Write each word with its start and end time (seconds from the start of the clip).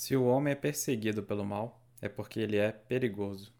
Se 0.00 0.16
o 0.16 0.24
homem 0.24 0.52
é 0.52 0.56
perseguido 0.56 1.22
pelo 1.22 1.44
mal, 1.44 1.78
é 2.00 2.08
porque 2.08 2.40
ele 2.40 2.56
é 2.56 2.72
perigoso. 2.72 3.52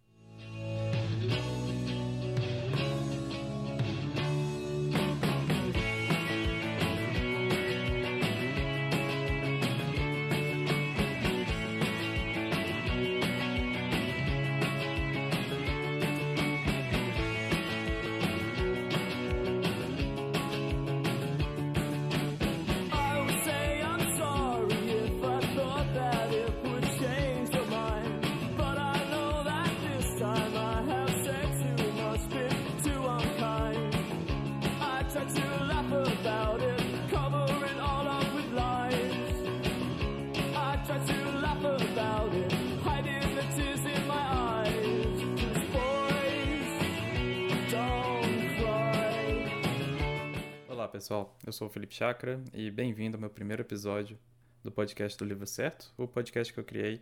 Pessoal, 50.90 51.38
eu 51.46 51.52
sou 51.52 51.68
o 51.68 51.70
Felipe 51.70 51.94
Chakra 51.94 52.42
e 52.52 52.68
bem-vindo 52.68 53.16
ao 53.16 53.20
meu 53.20 53.30
primeiro 53.30 53.62
episódio 53.62 54.18
do 54.60 54.72
podcast 54.72 55.16
do 55.16 55.24
Livro 55.24 55.46
Certo, 55.46 55.92
o 55.96 56.08
podcast 56.08 56.52
que 56.52 56.58
eu 56.58 56.64
criei 56.64 57.00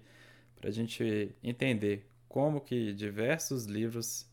para 0.54 0.68
a 0.68 0.70
gente 0.70 1.34
entender 1.42 2.06
como 2.28 2.60
que 2.60 2.92
diversos 2.92 3.64
livros 3.64 4.26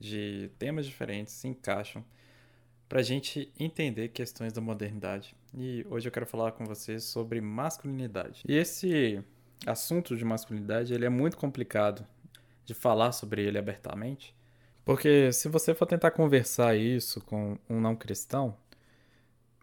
de 0.00 0.50
temas 0.58 0.86
diferentes 0.86 1.34
se 1.34 1.46
encaixam 1.46 2.02
para 2.88 3.00
a 3.00 3.02
gente 3.02 3.52
entender 3.60 4.08
questões 4.08 4.50
da 4.50 4.62
modernidade. 4.62 5.36
E 5.54 5.84
hoje 5.90 6.08
eu 6.08 6.12
quero 6.12 6.26
falar 6.26 6.52
com 6.52 6.64
vocês 6.64 7.04
sobre 7.04 7.38
masculinidade. 7.38 8.42
E 8.48 8.56
esse 8.56 9.22
assunto 9.66 10.16
de 10.16 10.24
masculinidade 10.24 10.94
ele 10.94 11.04
é 11.04 11.10
muito 11.10 11.36
complicado 11.36 12.06
de 12.64 12.72
falar 12.72 13.12
sobre 13.12 13.42
ele 13.42 13.58
abertamente, 13.58 14.34
porque 14.86 15.30
se 15.32 15.50
você 15.50 15.74
for 15.74 15.84
tentar 15.84 16.12
conversar 16.12 16.74
isso 16.76 17.20
com 17.20 17.58
um 17.68 17.78
não 17.78 17.94
cristão, 17.94 18.56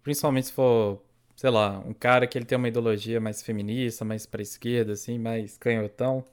Principalmente 0.09 0.47
se 0.47 0.53
for, 0.53 0.99
sei 1.35 1.51
lá, 1.51 1.77
um 1.85 1.93
cara 1.93 2.25
que 2.25 2.35
ele 2.35 2.43
tem 2.43 2.57
uma 2.57 2.67
ideologia 2.67 3.19
mais 3.21 3.43
feminista, 3.43 4.03
mais 4.03 4.25
pra 4.25 4.41
esquerda, 4.41 4.93
assim, 4.93 5.19
mais 5.19 5.55
canhotão. 5.55 6.25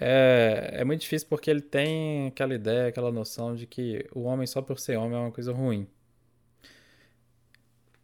É, 0.00 0.76
é 0.78 0.84
muito 0.84 1.02
difícil 1.02 1.28
porque 1.28 1.50
ele 1.50 1.60
tem 1.60 2.28
aquela 2.28 2.54
ideia, 2.54 2.88
aquela 2.88 3.12
noção 3.12 3.54
de 3.54 3.66
que 3.66 4.06
o 4.14 4.22
homem 4.22 4.46
só 4.46 4.62
por 4.62 4.78
ser 4.78 4.96
homem 4.96 5.18
é 5.18 5.20
uma 5.20 5.30
coisa 5.30 5.52
ruim. 5.52 5.86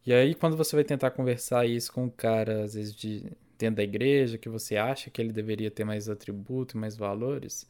E 0.04 0.12
aí, 0.12 0.34
quando 0.34 0.54
você 0.54 0.76
vai 0.76 0.84
tentar 0.84 1.12
conversar 1.12 1.64
isso 1.66 1.90
com 1.90 2.04
um 2.04 2.10
cara, 2.10 2.64
às 2.64 2.74
vezes, 2.74 2.94
de, 2.94 3.24
dentro 3.58 3.76
da 3.76 3.82
igreja, 3.82 4.36
que 4.36 4.50
você 4.50 4.76
acha 4.76 5.08
que 5.08 5.18
ele 5.22 5.32
deveria 5.32 5.70
ter 5.70 5.84
mais 5.84 6.10
atributos, 6.10 6.74
mais 6.74 6.94
valores, 6.94 7.66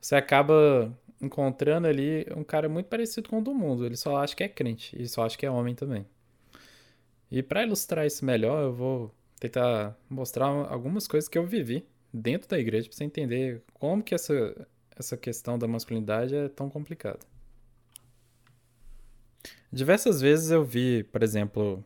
você 0.00 0.14
acaba 0.16 0.96
encontrando 1.20 1.86
ali 1.86 2.26
um 2.34 2.42
cara 2.44 2.70
muito 2.70 2.86
parecido 2.86 3.28
com 3.28 3.40
o 3.40 3.42
do 3.42 3.52
mundo. 3.54 3.84
Ele 3.84 3.96
só 3.98 4.16
acha 4.16 4.34
que 4.34 4.44
é 4.44 4.48
crente 4.48 4.96
e 4.98 5.06
só 5.06 5.26
acha 5.26 5.36
que 5.36 5.44
é 5.44 5.50
homem 5.50 5.74
também. 5.74 6.06
E 7.32 7.42
para 7.42 7.62
ilustrar 7.62 8.06
isso 8.06 8.26
melhor, 8.26 8.62
eu 8.62 8.74
vou 8.74 9.14
tentar 9.40 9.96
mostrar 10.08 10.44
algumas 10.44 11.08
coisas 11.08 11.30
que 11.30 11.38
eu 11.38 11.46
vivi 11.46 11.82
dentro 12.12 12.46
da 12.46 12.58
igreja 12.58 12.86
para 12.86 12.94
você 12.94 13.04
entender 13.04 13.62
como 13.72 14.02
que 14.02 14.14
essa, 14.14 14.68
essa 14.94 15.16
questão 15.16 15.58
da 15.58 15.66
masculinidade 15.66 16.36
é 16.36 16.46
tão 16.50 16.68
complicada. 16.68 17.20
Diversas 19.72 20.20
vezes 20.20 20.50
eu 20.50 20.62
vi, 20.62 21.04
por 21.04 21.22
exemplo, 21.22 21.82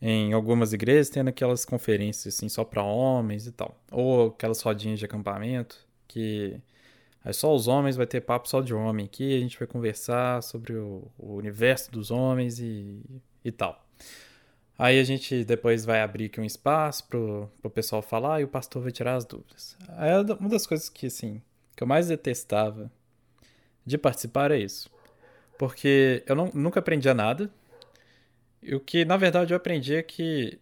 em 0.00 0.32
algumas 0.32 0.72
igrejas 0.72 1.08
tendo 1.08 1.28
aquelas 1.28 1.64
conferências 1.64 2.34
assim 2.34 2.48
só 2.48 2.64
para 2.64 2.82
homens 2.82 3.46
e 3.46 3.52
tal, 3.52 3.80
ou 3.88 4.30
aquelas 4.30 4.60
rodinhas 4.62 4.98
de 4.98 5.04
acampamento 5.04 5.86
que 6.08 6.60
Aí 7.24 7.32
só 7.32 7.54
os 7.54 7.68
homens 7.68 7.94
vai 7.94 8.04
ter 8.04 8.20
papo 8.20 8.48
só 8.48 8.60
de 8.60 8.74
homem 8.74 9.06
aqui, 9.06 9.36
a 9.36 9.38
gente 9.38 9.56
vai 9.56 9.68
conversar 9.68 10.42
sobre 10.42 10.72
o, 10.74 11.08
o 11.16 11.36
universo 11.36 11.88
dos 11.88 12.10
homens 12.10 12.58
e, 12.58 13.00
e 13.44 13.52
tal. 13.52 13.81
Aí 14.78 14.98
a 14.98 15.04
gente 15.04 15.44
depois 15.44 15.84
vai 15.84 16.00
abrir 16.00 16.26
aqui 16.26 16.40
um 16.40 16.44
espaço 16.44 17.06
pro, 17.06 17.50
pro 17.60 17.70
pessoal 17.70 18.02
falar 18.02 18.40
e 18.40 18.44
o 18.44 18.48
pastor 18.48 18.82
vai 18.82 18.90
tirar 18.90 19.14
as 19.14 19.24
dúvidas. 19.24 19.76
É 19.98 20.18
uma 20.34 20.48
das 20.48 20.66
coisas 20.66 20.88
que, 20.88 21.06
assim, 21.06 21.40
que 21.76 21.82
eu 21.82 21.86
mais 21.86 22.08
detestava 22.08 22.90
de 23.84 23.98
participar 23.98 24.50
é 24.50 24.58
isso. 24.58 24.90
Porque 25.58 26.22
eu 26.26 26.34
não, 26.34 26.50
nunca 26.52 26.80
aprendia 26.80 27.14
nada. 27.14 27.50
E 28.62 28.74
o 28.74 28.80
que, 28.80 29.04
na 29.04 29.16
verdade, 29.16 29.52
eu 29.52 29.56
aprendi 29.56 29.94
é 29.94 30.02
que 30.02 30.58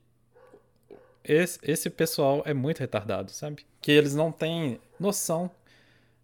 esse, 1.25 1.59
esse 1.63 1.89
pessoal 1.89 2.43
é 2.45 2.53
muito 2.53 2.81
retardado, 2.81 3.31
sabe? 3.31 3.65
Que 3.81 3.93
eles 3.93 4.15
não 4.15 4.33
têm 4.33 4.81
noção 4.99 5.51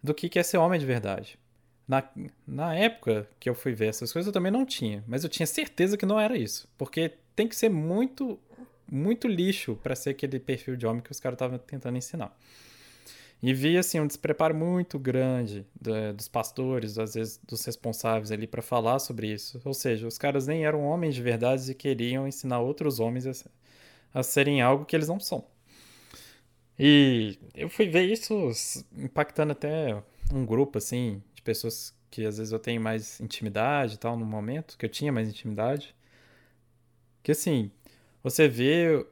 do 0.03 0.15
que 0.15 0.39
é 0.39 0.43
ser 0.43 0.59
homem 0.59 0.79
de 0.79 0.87
verdade. 0.87 1.39
Na, 1.89 2.03
na 2.47 2.75
época 2.75 3.29
que 3.39 3.49
eu 3.49 3.55
fui 3.55 3.73
ver 3.73 3.89
essas 3.89 4.13
coisas, 4.13 4.27
eu 4.27 4.33
também 4.33 4.51
não 4.51 4.67
tinha, 4.67 5.05
mas 5.07 5.23
eu 5.23 5.31
tinha 5.31 5.47
certeza 5.47 5.97
que 5.97 6.05
não 6.05 6.19
era 6.19 6.37
isso. 6.37 6.69
Porque 6.77 7.13
tem 7.37 7.47
que 7.47 7.55
ser 7.55 7.69
muito, 7.69 8.39
muito 8.91 9.29
lixo 9.29 9.79
para 9.83 9.95
ser 9.95 10.11
aquele 10.11 10.41
perfil 10.41 10.77
de 10.77 10.87
homem 10.87 11.03
que 11.03 11.13
os 11.13 11.21
caras 11.21 11.37
estavam 11.37 11.59
tentando 11.59 11.97
ensinar. 11.97 12.37
E 13.43 13.53
vi 13.53 13.77
assim 13.77 14.01
um 14.01 14.07
despreparo 14.07 14.55
muito 14.55 14.99
grande 14.99 15.67
do, 15.81 16.15
dos 16.15 16.27
pastores, 16.27 16.99
às 16.99 17.15
vezes 17.15 17.39
dos 17.47 17.65
responsáveis 17.65 18.33
ali 18.33 18.47
para 18.47 18.63
falar 18.63 18.99
sobre 18.99 19.31
isso. 19.31 19.61
Ou 19.65 19.75
seja, 19.75 20.07
os 20.07 20.19
caras 20.19 20.47
nem 20.47 20.65
eram 20.65 20.83
homens 20.83 21.15
de 21.15 21.23
verdade 21.23 21.71
e 21.71 21.75
queriam 21.75 22.27
ensinar 22.27 22.61
outros 22.61 22.99
homens 22.99 23.27
a, 23.27 23.33
a 24.19 24.23
serem 24.23 24.63
algo 24.63 24.85
que 24.87 24.97
eles 24.97 25.09
não 25.09 25.21
são. 25.21 25.45
E 26.79 27.39
eu 27.55 27.69
fui 27.69 27.89
ver 27.89 28.05
isso 28.05 28.51
impactando 28.97 29.53
até 29.53 30.03
um 30.33 30.45
grupo, 30.45 30.79
assim, 30.79 31.23
pessoas 31.47 31.95
que 32.11 32.27
às 32.27 32.39
vezes 32.39 32.53
eu 32.53 32.59
tenho 32.59 32.81
mais 32.81 33.21
intimidade 33.21 33.95
e 33.95 33.99
tal, 33.99 34.19
no 34.19 34.27
momento, 34.27 34.77
que 34.77 34.85
eu 34.85 34.91
tinha 34.91 35.13
mais 35.13 35.29
intimidade. 35.29 35.95
Que 37.23 37.33
assim, 37.33 37.71
você 38.23 38.49
vê, 38.49 39.07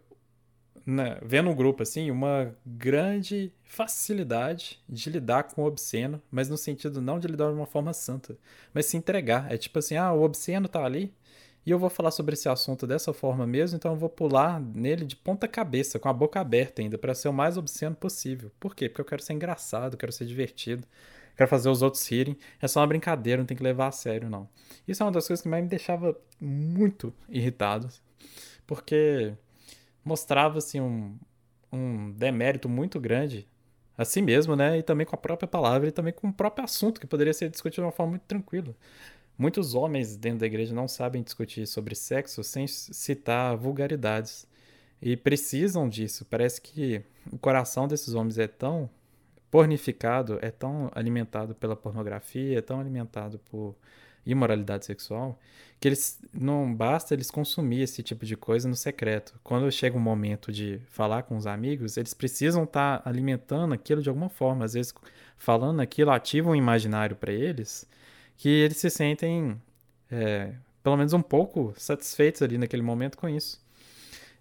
né, 0.84 1.18
vê 1.22 1.40
no 1.40 1.54
grupo, 1.54 1.82
assim, 1.82 2.10
uma 2.10 2.54
grande 2.66 3.52
facilidade 3.64 4.82
de 4.88 5.10
lidar 5.10 5.44
com 5.44 5.62
o 5.62 5.66
obsceno, 5.66 6.20
mas 6.30 6.48
no 6.48 6.56
sentido 6.56 7.00
não 7.00 7.18
de 7.18 7.28
lidar 7.28 7.48
de 7.48 7.54
uma 7.54 7.66
forma 7.66 7.92
santa, 7.92 8.36
mas 8.72 8.86
se 8.86 8.96
entregar. 8.96 9.52
É 9.52 9.56
tipo 9.56 9.78
assim, 9.78 9.96
ah, 9.96 10.12
o 10.12 10.22
obsceno 10.22 10.68
tá 10.68 10.84
ali, 10.84 11.14
e 11.66 11.70
eu 11.70 11.78
vou 11.78 11.88
falar 11.90 12.10
sobre 12.10 12.34
esse 12.34 12.48
assunto 12.48 12.86
dessa 12.86 13.12
forma 13.12 13.46
mesmo, 13.46 13.76
então 13.76 13.92
eu 13.92 13.98
vou 13.98 14.08
pular 14.10 14.60
nele 14.60 15.04
de 15.04 15.16
ponta 15.16 15.48
cabeça, 15.48 15.98
com 15.98 16.08
a 16.08 16.12
boca 16.12 16.40
aberta 16.40 16.82
ainda, 16.82 16.98
para 16.98 17.14
ser 17.14 17.28
o 17.28 17.32
mais 17.32 17.56
obsceno 17.56 17.94
possível. 17.96 18.50
Por 18.60 18.74
quê? 18.74 18.88
Porque 18.88 19.00
eu 19.00 19.04
quero 19.06 19.22
ser 19.22 19.32
engraçado, 19.32 19.96
quero 19.96 20.12
ser 20.12 20.26
divertido, 20.26 20.86
quero 21.36 21.48
fazer 21.48 21.68
os 21.68 21.82
outros 21.82 22.06
rirem. 22.08 22.36
É 22.60 22.68
só 22.68 22.80
uma 22.80 22.86
brincadeira, 22.86 23.40
não 23.40 23.46
tem 23.46 23.56
que 23.56 23.62
levar 23.62 23.88
a 23.88 23.92
sério, 23.92 24.28
não. 24.30 24.48
Isso 24.86 25.02
é 25.02 25.06
uma 25.06 25.12
das 25.12 25.26
coisas 25.26 25.42
que 25.42 25.48
mais 25.48 25.62
me 25.62 25.68
deixava 25.68 26.16
muito 26.40 27.12
irritado, 27.28 27.88
porque 28.66 29.34
mostrava 30.04 30.58
assim 30.58 30.80
um, 30.80 31.18
um 31.72 32.10
demérito 32.12 32.68
muito 32.68 33.00
grande 33.00 33.48
a 33.96 34.04
si 34.04 34.20
mesmo, 34.20 34.56
né? 34.56 34.78
E 34.78 34.82
também 34.82 35.06
com 35.06 35.14
a 35.14 35.18
própria 35.18 35.48
palavra 35.48 35.88
e 35.88 35.92
também 35.92 36.12
com 36.12 36.28
o 36.28 36.32
próprio 36.32 36.64
assunto, 36.64 37.00
que 37.00 37.06
poderia 37.06 37.32
ser 37.32 37.48
discutido 37.48 37.82
de 37.82 37.86
uma 37.86 37.92
forma 37.92 38.10
muito 38.10 38.24
tranquila. 38.24 38.74
Muitos 39.36 39.74
homens 39.74 40.16
dentro 40.16 40.40
da 40.40 40.46
igreja 40.46 40.74
não 40.74 40.86
sabem 40.86 41.22
discutir 41.22 41.66
sobre 41.66 41.94
sexo 41.94 42.44
sem 42.44 42.66
citar 42.66 43.56
vulgaridades. 43.56 44.46
E 45.02 45.16
precisam 45.16 45.88
disso. 45.88 46.24
Parece 46.24 46.60
que 46.60 47.02
o 47.30 47.38
coração 47.38 47.86
desses 47.88 48.14
homens 48.14 48.38
é 48.38 48.46
tão 48.46 48.88
pornificado, 49.54 50.36
é 50.42 50.50
tão 50.50 50.90
alimentado 50.96 51.54
pela 51.54 51.76
pornografia, 51.76 52.58
é 52.58 52.60
tão 52.60 52.80
alimentado 52.80 53.38
por 53.38 53.76
imoralidade 54.26 54.84
sexual, 54.84 55.38
que 55.78 55.86
eles 55.86 56.18
não 56.32 56.74
basta 56.74 57.14
eles 57.14 57.30
consumir 57.30 57.82
esse 57.82 58.02
tipo 58.02 58.26
de 58.26 58.36
coisa 58.36 58.68
no 58.68 58.74
secreto. 58.74 59.38
Quando 59.44 59.70
chega 59.70 59.96
um 59.96 60.00
momento 60.00 60.50
de 60.50 60.80
falar 60.88 61.22
com 61.22 61.36
os 61.36 61.46
amigos, 61.46 61.96
eles 61.96 62.12
precisam 62.12 62.64
estar 62.64 62.98
tá 62.98 63.08
alimentando 63.08 63.72
aquilo 63.72 64.02
de 64.02 64.08
alguma 64.08 64.28
forma. 64.28 64.64
Às 64.64 64.74
vezes, 64.74 64.92
falando 65.36 65.78
aquilo 65.78 66.10
ativa 66.10 66.50
um 66.50 66.56
imaginário 66.56 67.14
para 67.14 67.30
eles 67.30 67.88
que 68.36 68.48
eles 68.48 68.78
se 68.78 68.90
sentem, 68.90 69.62
é, 70.10 70.52
pelo 70.82 70.96
menos 70.96 71.12
um 71.12 71.22
pouco, 71.22 71.72
satisfeitos 71.76 72.42
ali 72.42 72.58
naquele 72.58 72.82
momento 72.82 73.16
com 73.16 73.28
isso. 73.28 73.63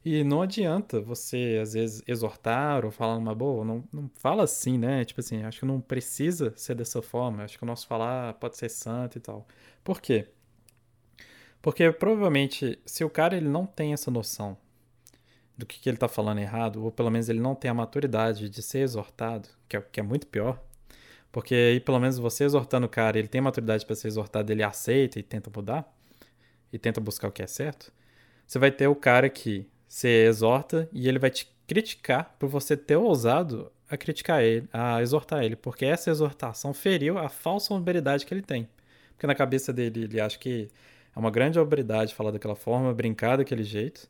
E 0.06 0.22
não 0.24 0.42
adianta 0.42 1.00
você, 1.00 1.60
às 1.62 1.74
vezes, 1.74 2.04
exortar 2.06 2.84
ou 2.84 2.92
falar 2.92 3.16
numa 3.16 3.34
boa, 3.34 3.64
não, 3.64 3.84
não 3.92 4.10
fala 4.16 4.44
assim, 4.44 4.78
né? 4.78 5.06
Tipo 5.06 5.22
assim, 5.22 5.44
acho 5.44 5.62
que 5.62 5.66
não 5.66 5.80
precisa 5.80 6.54
ser 6.58 6.76
dessa 6.76 7.02
forma, 7.02 7.44
acho 7.44 7.58
que 7.58 7.64
o 7.64 7.68
nosso 7.68 7.88
falar 7.88 8.34
pode 8.34 8.58
ser 8.58 8.70
santo 8.70 9.18
e 9.18 9.22
tal. 9.22 9.48
Por 9.84 10.02
quê? 10.02 10.28
Porque 11.62 11.90
provavelmente, 11.94 12.78
se 12.86 13.06
o 13.06 13.10
cara 13.10 13.38
ele 13.38 13.48
não 13.48 13.66
tem 13.66 13.94
essa 13.94 14.12
noção 14.12 14.58
do 15.58 15.66
que, 15.66 15.80
que 15.80 15.88
ele 15.88 15.96
está 15.96 16.10
falando 16.10 16.40
errado, 16.40 16.84
ou 16.84 16.92
pelo 16.92 17.10
menos 17.10 17.30
ele 17.30 17.40
não 17.40 17.56
tem 17.56 17.72
a 17.72 17.74
maturidade 17.74 18.50
de 18.50 18.62
ser 18.62 18.80
exortado, 18.80 19.48
que 19.70 19.78
é, 19.78 19.82
que 19.82 20.00
é 20.02 20.04
muito 20.04 20.28
pior, 20.28 20.62
porque 21.32 21.56
aí 21.56 21.80
pelo 21.80 22.00
menos 22.00 22.18
você 22.18 22.44
exortando 22.44 22.88
o 22.88 22.90
cara, 22.90 23.18
ele 23.18 23.30
tem 23.30 23.40
maturidade 23.40 23.86
para 23.86 23.96
ser 23.96 24.10
exortado, 24.10 24.52
ele 24.52 24.64
aceita 24.64 25.18
e 25.20 25.24
tenta 25.24 25.50
mudar, 25.56 25.90
e 26.74 26.78
tenta 26.78 27.00
buscar 27.00 27.30
o 27.30 27.32
que 27.32 27.42
é 27.42 27.48
certo, 27.48 27.94
você 28.46 28.60
vai 28.60 28.72
ter 28.72 28.88
o 28.88 28.96
cara 28.96 29.30
que 29.30 29.66
você 29.88 30.26
exorta 30.26 30.90
e 30.92 31.08
ele 31.08 31.20
vai 31.20 31.30
te 31.30 31.52
criticar 31.68 32.36
por 32.40 32.50
você 32.50 32.76
ter 32.76 32.98
ousado 32.98 33.72
a 33.90 33.98
criticar 33.98 34.42
ele, 34.42 34.68
a 34.74 35.02
exortar 35.02 35.44
ele, 35.44 35.56
porque 35.56 35.86
essa 35.86 36.10
exortação 36.10 36.74
feriu 36.74 37.18
a 37.18 37.30
falsa 37.30 37.74
hombridade 37.74 38.26
que 38.26 38.34
ele 38.34 38.42
tem. 38.42 38.68
Porque 39.12 39.28
na 39.28 39.36
cabeça 39.36 39.72
dele 39.72 40.04
ele 40.04 40.20
acha 40.20 40.38
que 40.38 40.70
é 41.16 41.20
uma 41.20 41.30
grande 41.30 41.60
hombridade 41.60 42.16
falar 42.16 42.32
daquela 42.32 42.56
forma, 42.56 42.94
brincar 42.94 43.38
daquele 43.38 43.64
jeito. 43.64 44.10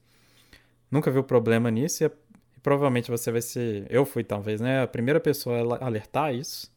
Nunca 0.90 1.12
viu 1.12 1.24
problema 1.24 1.70
nisso 1.70 2.04
e, 2.04 2.08
e 2.08 2.60
provavelmente 2.62 3.12
você 3.12 3.32
vai 3.32 3.42
ser, 3.42 3.86
eu 3.90 4.06
fui 4.06 4.24
talvez, 4.24 4.62
né, 4.62 4.84
a 4.84 4.88
primeira 4.88 5.20
pessoa 5.20 5.78
a 5.78 5.86
alertar 5.86 6.34
isso. 6.34 6.72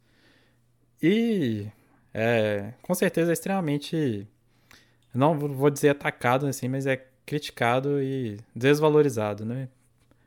E 1.00 1.66
é, 2.12 2.72
com 2.82 2.94
certeza 2.94 3.30
é 3.30 3.34
extremamente 3.34 4.26
não 5.14 5.38
vou 5.38 5.70
dizer 5.70 5.90
atacado 5.90 6.46
assim, 6.46 6.68
mas 6.68 6.86
é 6.86 7.06
criticado 7.26 8.00
e 8.00 8.38
desvalorizado, 8.54 9.44
né? 9.44 9.68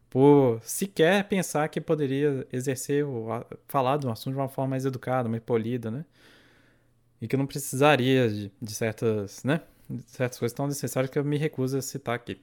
Por 0.09 0.59
sequer 0.63 1.23
pensar 1.23 1.67
que 1.69 1.79
poderia 1.79 2.45
exercer 2.51 3.05
ou 3.05 3.29
falar 3.67 3.97
de 3.97 4.05
um 4.05 4.11
assunto 4.11 4.33
de 4.33 4.39
uma 4.39 4.49
forma 4.49 4.71
mais 4.71 4.85
educada, 4.85 5.29
mais 5.29 5.41
polida, 5.41 5.89
né? 5.89 6.05
E 7.21 7.27
que 7.27 7.37
não 7.37 7.47
precisaria 7.47 8.29
de, 8.29 8.51
de 8.61 8.73
certas, 8.73 9.43
né? 9.43 9.61
De 9.89 10.03
certas 10.03 10.37
coisas 10.37 10.55
tão 10.55 10.67
necessárias 10.67 11.09
que 11.11 11.17
eu 11.17 11.23
me 11.23 11.37
recuso 11.37 11.77
a 11.77 11.81
citar 11.81 12.15
aqui. 12.15 12.41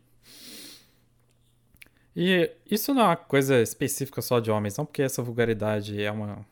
E 2.15 2.51
isso 2.71 2.95
não 2.95 3.03
é 3.03 3.05
uma 3.07 3.17
coisa 3.17 3.61
específica 3.61 4.23
só 4.23 4.41
de 4.41 4.51
homens, 4.51 4.77
não, 4.79 4.87
porque 4.87 5.03
essa 5.03 5.23
vulgaridade 5.23 6.03
é 6.03 6.11
uma 6.11 6.47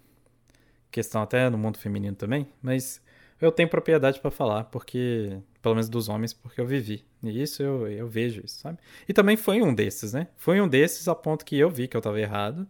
questão 0.91 1.23
até 1.23 1.49
no 1.49 1.57
mundo 1.57 1.79
feminino 1.79 2.15
também, 2.15 2.47
mas 2.63 3.01
eu 3.41 3.51
tenho 3.51 3.69
propriedade 3.69 4.21
para 4.21 4.31
falar, 4.31 4.65
porque 4.65 5.39
pelo 5.65 5.77
menos 5.77 5.89
dos 5.89 6.11
homens, 6.11 6.35
porque 6.35 6.61
eu 6.61 6.67
vivi. 6.67 7.03
E 7.23 7.41
isso 7.41 7.63
eu, 7.63 7.89
eu 7.89 8.07
vejo 8.07 8.43
isso, 8.45 8.59
sabe? 8.59 8.79
E 9.09 9.15
também 9.15 9.35
foi 9.35 9.63
um 9.63 9.75
desses, 9.75 10.13
né? 10.13 10.29
Foi 10.37 10.61
um 10.61 10.69
desses 10.69 11.09
a 11.09 11.15
ponto 11.15 11.43
que 11.43 11.57
eu 11.59 11.71
vi 11.71 11.89
que 11.89 11.97
eu 11.97 12.01
estava 12.01 12.21
errado 12.21 12.69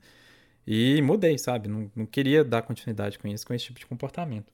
e 0.65 1.03
mudei, 1.03 1.37
sabe? 1.37 1.67
Não, 1.67 1.91
não 1.97 2.07
queria 2.07 2.45
dar 2.45 2.63
continuidade 2.63 3.19
com 3.19 3.27
isso, 3.27 3.45
com 3.45 3.53
esse 3.53 3.65
tipo 3.65 3.81
de 3.81 3.87
comportamento. 3.87 4.47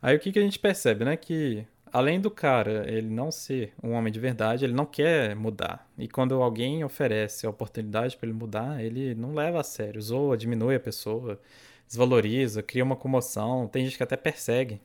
Aí 0.00 0.14
o 0.14 0.20
que, 0.20 0.30
que 0.30 0.38
a 0.38 0.42
gente 0.42 0.60
percebe, 0.60 1.04
né? 1.04 1.16
Que 1.16 1.66
além 1.92 2.20
do 2.20 2.30
cara 2.30 2.88
ele 2.88 3.08
não 3.08 3.32
ser 3.32 3.72
um 3.82 3.90
homem 3.94 4.12
de 4.12 4.20
verdade, 4.20 4.64
ele 4.64 4.72
não 4.72 4.86
quer 4.86 5.34
mudar. 5.34 5.90
E 5.98 6.06
quando 6.06 6.40
alguém 6.40 6.84
oferece 6.84 7.46
a 7.46 7.50
oportunidade 7.50 8.16
para 8.16 8.28
ele 8.28 8.38
mudar, 8.38 8.80
ele 8.80 9.12
não 9.16 9.34
leva 9.34 9.58
a 9.58 9.64
sério, 9.64 10.00
zoa, 10.00 10.36
diminui 10.36 10.76
a 10.76 10.80
pessoa, 10.80 11.40
desvaloriza, 11.88 12.62
cria 12.62 12.84
uma 12.84 12.94
comoção. 12.94 13.66
Tem 13.66 13.84
gente 13.84 13.96
que 13.96 14.04
até 14.04 14.16
persegue, 14.16 14.80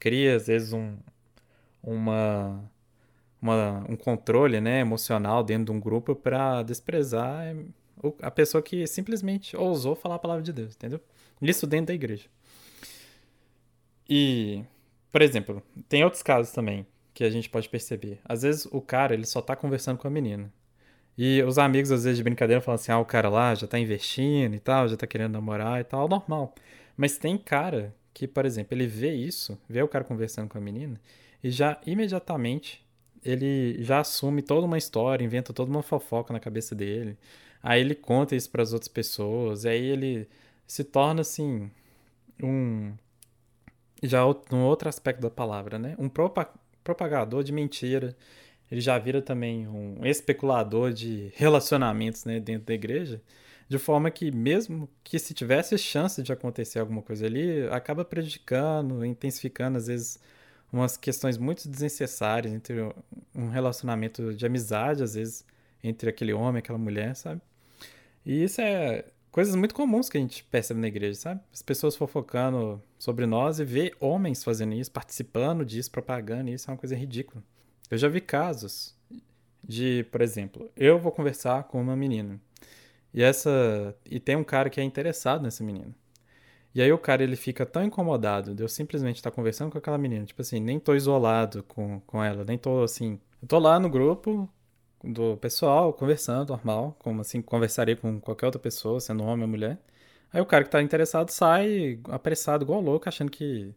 cria 0.00 0.34
às 0.34 0.48
vezes 0.48 0.72
um, 0.72 0.96
uma, 1.82 2.70
uma, 3.40 3.84
um 3.88 3.96
controle 3.96 4.60
né, 4.60 4.80
emocional 4.80 5.42
dentro 5.42 5.66
de 5.66 5.72
um 5.72 5.80
grupo 5.80 6.14
para 6.14 6.62
desprezar 6.62 7.54
a 8.20 8.30
pessoa 8.30 8.62
que 8.62 8.86
simplesmente 8.86 9.56
ousou 9.56 9.94
falar 9.94 10.16
a 10.16 10.18
palavra 10.18 10.42
de 10.42 10.52
Deus, 10.52 10.74
entendeu? 10.74 11.00
Isso 11.40 11.66
dentro 11.66 11.86
da 11.86 11.94
igreja. 11.94 12.28
E, 14.08 14.64
por 15.10 15.22
exemplo, 15.22 15.62
tem 15.88 16.04
outros 16.04 16.22
casos 16.22 16.52
também 16.52 16.86
que 17.14 17.24
a 17.24 17.30
gente 17.30 17.48
pode 17.48 17.68
perceber. 17.68 18.20
Às 18.24 18.42
vezes 18.42 18.66
o 18.70 18.80
cara 18.80 19.14
ele 19.14 19.26
só 19.26 19.40
tá 19.40 19.54
conversando 19.54 19.98
com 19.98 20.08
a 20.08 20.10
menina. 20.10 20.52
E 21.16 21.42
os 21.42 21.58
amigos, 21.58 21.92
às 21.92 22.04
vezes, 22.04 22.16
de 22.16 22.24
brincadeira, 22.24 22.60
falam 22.60 22.76
assim: 22.76 22.90
ah, 22.90 22.98
o 22.98 23.04
cara 23.04 23.28
lá 23.28 23.54
já 23.54 23.66
tá 23.66 23.78
investindo 23.78 24.54
e 24.54 24.58
tal, 24.58 24.88
já 24.88 24.96
tá 24.96 25.06
querendo 25.06 25.32
namorar 25.32 25.80
e 25.80 25.84
tal, 25.84 26.08
normal. 26.08 26.54
Mas 26.96 27.18
tem 27.18 27.36
cara 27.36 27.94
que, 28.14 28.26
por 28.26 28.46
exemplo, 28.46 28.74
ele 28.74 28.86
vê 28.86 29.12
isso, 29.14 29.58
vê 29.68 29.82
o 29.82 29.88
cara 29.88 30.04
conversando 30.04 30.48
com 30.48 30.58
a 30.58 30.60
menina, 30.60 31.00
e 31.42 31.50
já 31.50 31.80
imediatamente 31.86 32.84
ele 33.24 33.82
já 33.82 34.00
assume 34.00 34.42
toda 34.42 34.66
uma 34.66 34.78
história, 34.78 35.24
inventa 35.24 35.52
toda 35.52 35.70
uma 35.70 35.82
fofoca 35.82 36.32
na 36.32 36.40
cabeça 36.40 36.74
dele. 36.74 37.16
Aí 37.62 37.80
ele 37.80 37.94
conta 37.94 38.34
isso 38.34 38.50
para 38.50 38.62
as 38.62 38.72
outras 38.72 38.88
pessoas, 38.88 39.64
e 39.64 39.68
aí 39.68 39.84
ele 39.84 40.28
se 40.66 40.82
torna 40.84 41.20
assim 41.20 41.70
um 42.42 42.92
já 44.02 44.26
um 44.26 44.62
outro 44.64 44.88
aspecto 44.88 45.20
da 45.20 45.30
palavra, 45.30 45.78
né? 45.78 45.94
Um 45.98 46.08
propagador 46.82 47.44
de 47.44 47.52
mentira. 47.52 48.16
Ele 48.70 48.80
já 48.80 48.98
vira 48.98 49.22
também 49.22 49.68
um 49.68 50.04
especulador 50.04 50.92
de 50.92 51.30
relacionamentos, 51.36 52.24
né, 52.24 52.40
dentro 52.40 52.66
da 52.66 52.74
igreja, 52.74 53.20
de 53.68 53.78
forma 53.78 54.10
que 54.10 54.32
mesmo 54.32 54.88
que 55.04 55.18
se 55.18 55.34
tivesse 55.34 55.76
chance 55.78 56.22
de 56.22 56.32
acontecer 56.32 56.78
alguma 56.78 57.02
coisa 57.02 57.26
ali, 57.26 57.68
acaba 57.70 58.04
prejudicando, 58.04 59.04
intensificando 59.04 59.78
às 59.78 59.86
vezes 59.88 60.18
umas 60.72 60.96
questões 60.96 61.36
muito 61.36 61.68
desnecessárias 61.68 62.52
entre 62.52 62.80
um 63.34 63.48
relacionamento 63.48 64.34
de 64.34 64.46
amizade, 64.46 65.02
às 65.02 65.14
vezes, 65.14 65.44
entre 65.82 66.08
aquele 66.08 66.32
homem 66.32 66.56
e 66.56 66.58
aquela 66.60 66.78
mulher, 66.78 67.14
sabe? 67.14 67.40
E 68.24 68.44
isso 68.44 68.60
é 68.60 69.04
coisas 69.30 69.54
muito 69.54 69.74
comuns 69.74 70.08
que 70.08 70.16
a 70.16 70.20
gente 70.20 70.44
percebe 70.44 70.80
na 70.80 70.88
igreja, 70.88 71.18
sabe? 71.18 71.40
As 71.52 71.62
pessoas 71.62 71.96
fofocando 71.96 72.82
sobre 72.98 73.26
nós 73.26 73.58
e 73.58 73.64
ver 73.64 73.96
homens 74.00 74.42
fazendo 74.44 74.74
isso, 74.74 74.90
participando 74.90 75.64
disso, 75.64 75.90
propagando 75.90 76.50
isso, 76.50 76.70
é 76.70 76.72
uma 76.72 76.78
coisa 76.78 76.96
ridícula. 76.96 77.42
Eu 77.90 77.98
já 77.98 78.08
vi 78.08 78.20
casos 78.20 78.94
de, 79.62 80.04
por 80.10 80.22
exemplo, 80.22 80.70
eu 80.76 80.98
vou 80.98 81.12
conversar 81.12 81.64
com 81.64 81.80
uma 81.80 81.96
menina 81.96 82.40
e 83.12 83.22
essa 83.22 83.94
e 84.06 84.18
tem 84.18 84.36
um 84.36 84.44
cara 84.44 84.70
que 84.70 84.80
é 84.80 84.84
interessado 84.84 85.42
nessa 85.42 85.62
menina. 85.62 85.94
E 86.74 86.80
aí 86.80 86.92
o 86.92 86.98
cara 86.98 87.22
ele 87.22 87.36
fica 87.36 87.66
tão 87.66 87.84
incomodado 87.84 88.54
de 88.54 88.62
eu 88.62 88.68
simplesmente 88.68 89.16
estar 89.16 89.30
conversando 89.30 89.70
com 89.70 89.78
aquela 89.78 89.98
menina, 89.98 90.24
tipo 90.24 90.40
assim, 90.40 90.58
nem 90.60 90.80
tô 90.80 90.94
isolado 90.94 91.62
com, 91.64 92.00
com 92.00 92.22
ela, 92.24 92.44
nem 92.44 92.56
tô 92.58 92.82
assim. 92.82 93.20
Eu 93.42 93.48
tô 93.48 93.58
lá 93.58 93.78
no 93.78 93.90
grupo 93.90 94.48
do 95.04 95.36
pessoal 95.36 95.92
conversando 95.92 96.50
normal, 96.50 96.96
como 96.98 97.20
assim 97.20 97.42
conversaria 97.42 97.96
com 97.96 98.20
qualquer 98.20 98.46
outra 98.46 98.60
pessoa, 98.60 99.00
sendo 99.00 99.24
homem 99.24 99.42
ou 99.44 99.48
mulher. 99.48 99.78
Aí 100.32 100.40
o 100.40 100.46
cara 100.46 100.64
que 100.64 100.70
tá 100.70 100.82
interessado 100.82 101.30
sai 101.30 101.98
apressado 102.08 102.64
igual 102.64 102.80
louco, 102.80 103.08
achando 103.08 103.30
que 103.30 103.74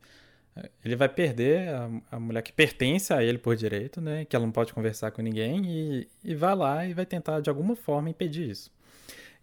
eh, 0.55 0.69
ele 0.85 0.95
vai 0.95 1.09
perder 1.09 1.69
a, 1.69 1.89
a 2.11 2.19
mulher 2.19 2.41
que 2.41 2.53
pertence 2.53 3.13
a 3.13 3.23
ele 3.23 3.37
por 3.37 3.55
direito, 3.55 3.99
né? 4.01 4.25
Que 4.25 4.35
ela 4.35 4.45
não 4.45 4.53
pode 4.53 4.73
conversar 4.73 5.11
com 5.11 5.21
ninguém 5.21 5.65
e, 5.65 6.07
e 6.23 6.35
vai 6.35 6.55
lá 6.55 6.85
e 6.85 6.93
vai 6.93 7.05
tentar 7.05 7.41
de 7.41 7.49
alguma 7.49 7.75
forma 7.75 8.09
impedir 8.09 8.49
isso. 8.49 8.71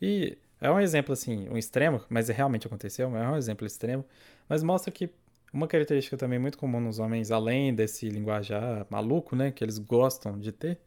E 0.00 0.38
é 0.62 0.70
um 0.70 0.80
exemplo, 0.80 1.12
assim, 1.12 1.48
um 1.48 1.58
extremo, 1.58 2.00
mas 2.08 2.28
realmente 2.28 2.66
aconteceu, 2.66 3.14
é 3.16 3.28
um 3.28 3.36
exemplo 3.36 3.66
extremo, 3.66 4.04
mas 4.48 4.62
mostra 4.62 4.92
que 4.92 5.10
uma 5.52 5.66
característica 5.66 6.16
também 6.16 6.38
muito 6.38 6.56
comum 6.56 6.80
nos 6.80 6.98
homens, 6.98 7.30
além 7.30 7.74
desse 7.74 8.08
linguajar 8.08 8.86
maluco, 8.88 9.36
né, 9.36 9.50
que 9.50 9.62
eles 9.62 9.78
gostam 9.78 10.38
de 10.38 10.52
ter, 10.52 10.78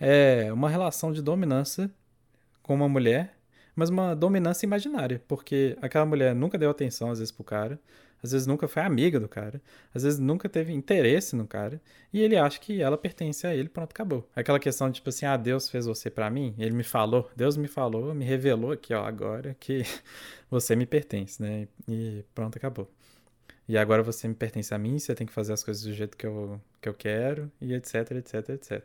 é 0.00 0.52
uma 0.52 0.68
relação 0.68 1.12
de 1.12 1.22
dominância 1.22 1.90
com 2.62 2.74
uma 2.74 2.88
mulher, 2.88 3.34
mas 3.76 3.90
uma 3.90 4.16
dominância 4.16 4.66
imaginária, 4.66 5.22
porque 5.28 5.76
aquela 5.80 6.06
mulher 6.06 6.34
nunca 6.34 6.58
deu 6.58 6.70
atenção, 6.70 7.10
às 7.10 7.18
vezes, 7.18 7.30
pro 7.30 7.44
cara, 7.44 7.78
às 8.22 8.32
vezes 8.32 8.46
nunca 8.46 8.68
foi 8.68 8.82
amiga 8.82 9.18
do 9.18 9.28
cara, 9.28 9.60
às 9.94 10.02
vezes 10.02 10.18
nunca 10.18 10.48
teve 10.48 10.72
interesse 10.72 11.34
no 11.34 11.46
cara, 11.46 11.80
e 12.12 12.20
ele 12.20 12.36
acha 12.36 12.58
que 12.58 12.80
ela 12.82 12.96
pertence 12.96 13.46
a 13.46 13.54
ele, 13.54 13.68
pronto, 13.68 13.92
acabou. 13.92 14.28
Aquela 14.34 14.58
questão 14.58 14.88
de 14.88 14.96
tipo 14.96 15.08
assim, 15.08 15.26
ah, 15.26 15.36
Deus 15.36 15.68
fez 15.68 15.86
você 15.86 16.10
para 16.10 16.30
mim, 16.30 16.54
ele 16.58 16.74
me 16.74 16.82
falou, 16.84 17.30
Deus 17.36 17.56
me 17.56 17.68
falou, 17.68 18.14
me 18.14 18.24
revelou 18.24 18.72
aqui, 18.72 18.92
ó, 18.94 19.04
agora 19.04 19.56
que 19.58 19.82
você 20.50 20.76
me 20.76 20.86
pertence, 20.86 21.40
né? 21.42 21.68
E 21.88 22.24
pronto, 22.34 22.56
acabou. 22.56 22.90
E 23.68 23.78
agora 23.78 24.02
você 24.02 24.26
me 24.26 24.34
pertence 24.34 24.74
a 24.74 24.78
mim, 24.78 24.98
você 24.98 25.14
tem 25.14 25.26
que 25.26 25.32
fazer 25.32 25.52
as 25.52 25.62
coisas 25.62 25.82
do 25.84 25.92
jeito 25.92 26.16
que 26.16 26.26
eu, 26.26 26.60
que 26.80 26.88
eu 26.88 26.94
quero, 26.94 27.50
e 27.60 27.72
etc, 27.72 28.10
etc, 28.12 28.48
etc. 28.50 28.84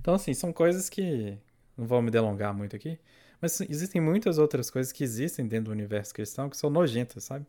Então, 0.00 0.14
assim, 0.14 0.32
são 0.32 0.52
coisas 0.52 0.88
que 0.88 1.36
não 1.76 1.86
vou 1.86 2.00
me 2.00 2.10
delongar 2.10 2.54
muito 2.54 2.74
aqui, 2.74 2.98
mas 3.42 3.60
existem 3.60 4.00
muitas 4.00 4.38
outras 4.38 4.70
coisas 4.70 4.92
que 4.92 5.04
existem 5.04 5.46
dentro 5.46 5.66
do 5.66 5.72
universo 5.72 6.14
cristão 6.14 6.48
que 6.48 6.56
são 6.56 6.70
nojentas, 6.70 7.24
sabe? 7.24 7.44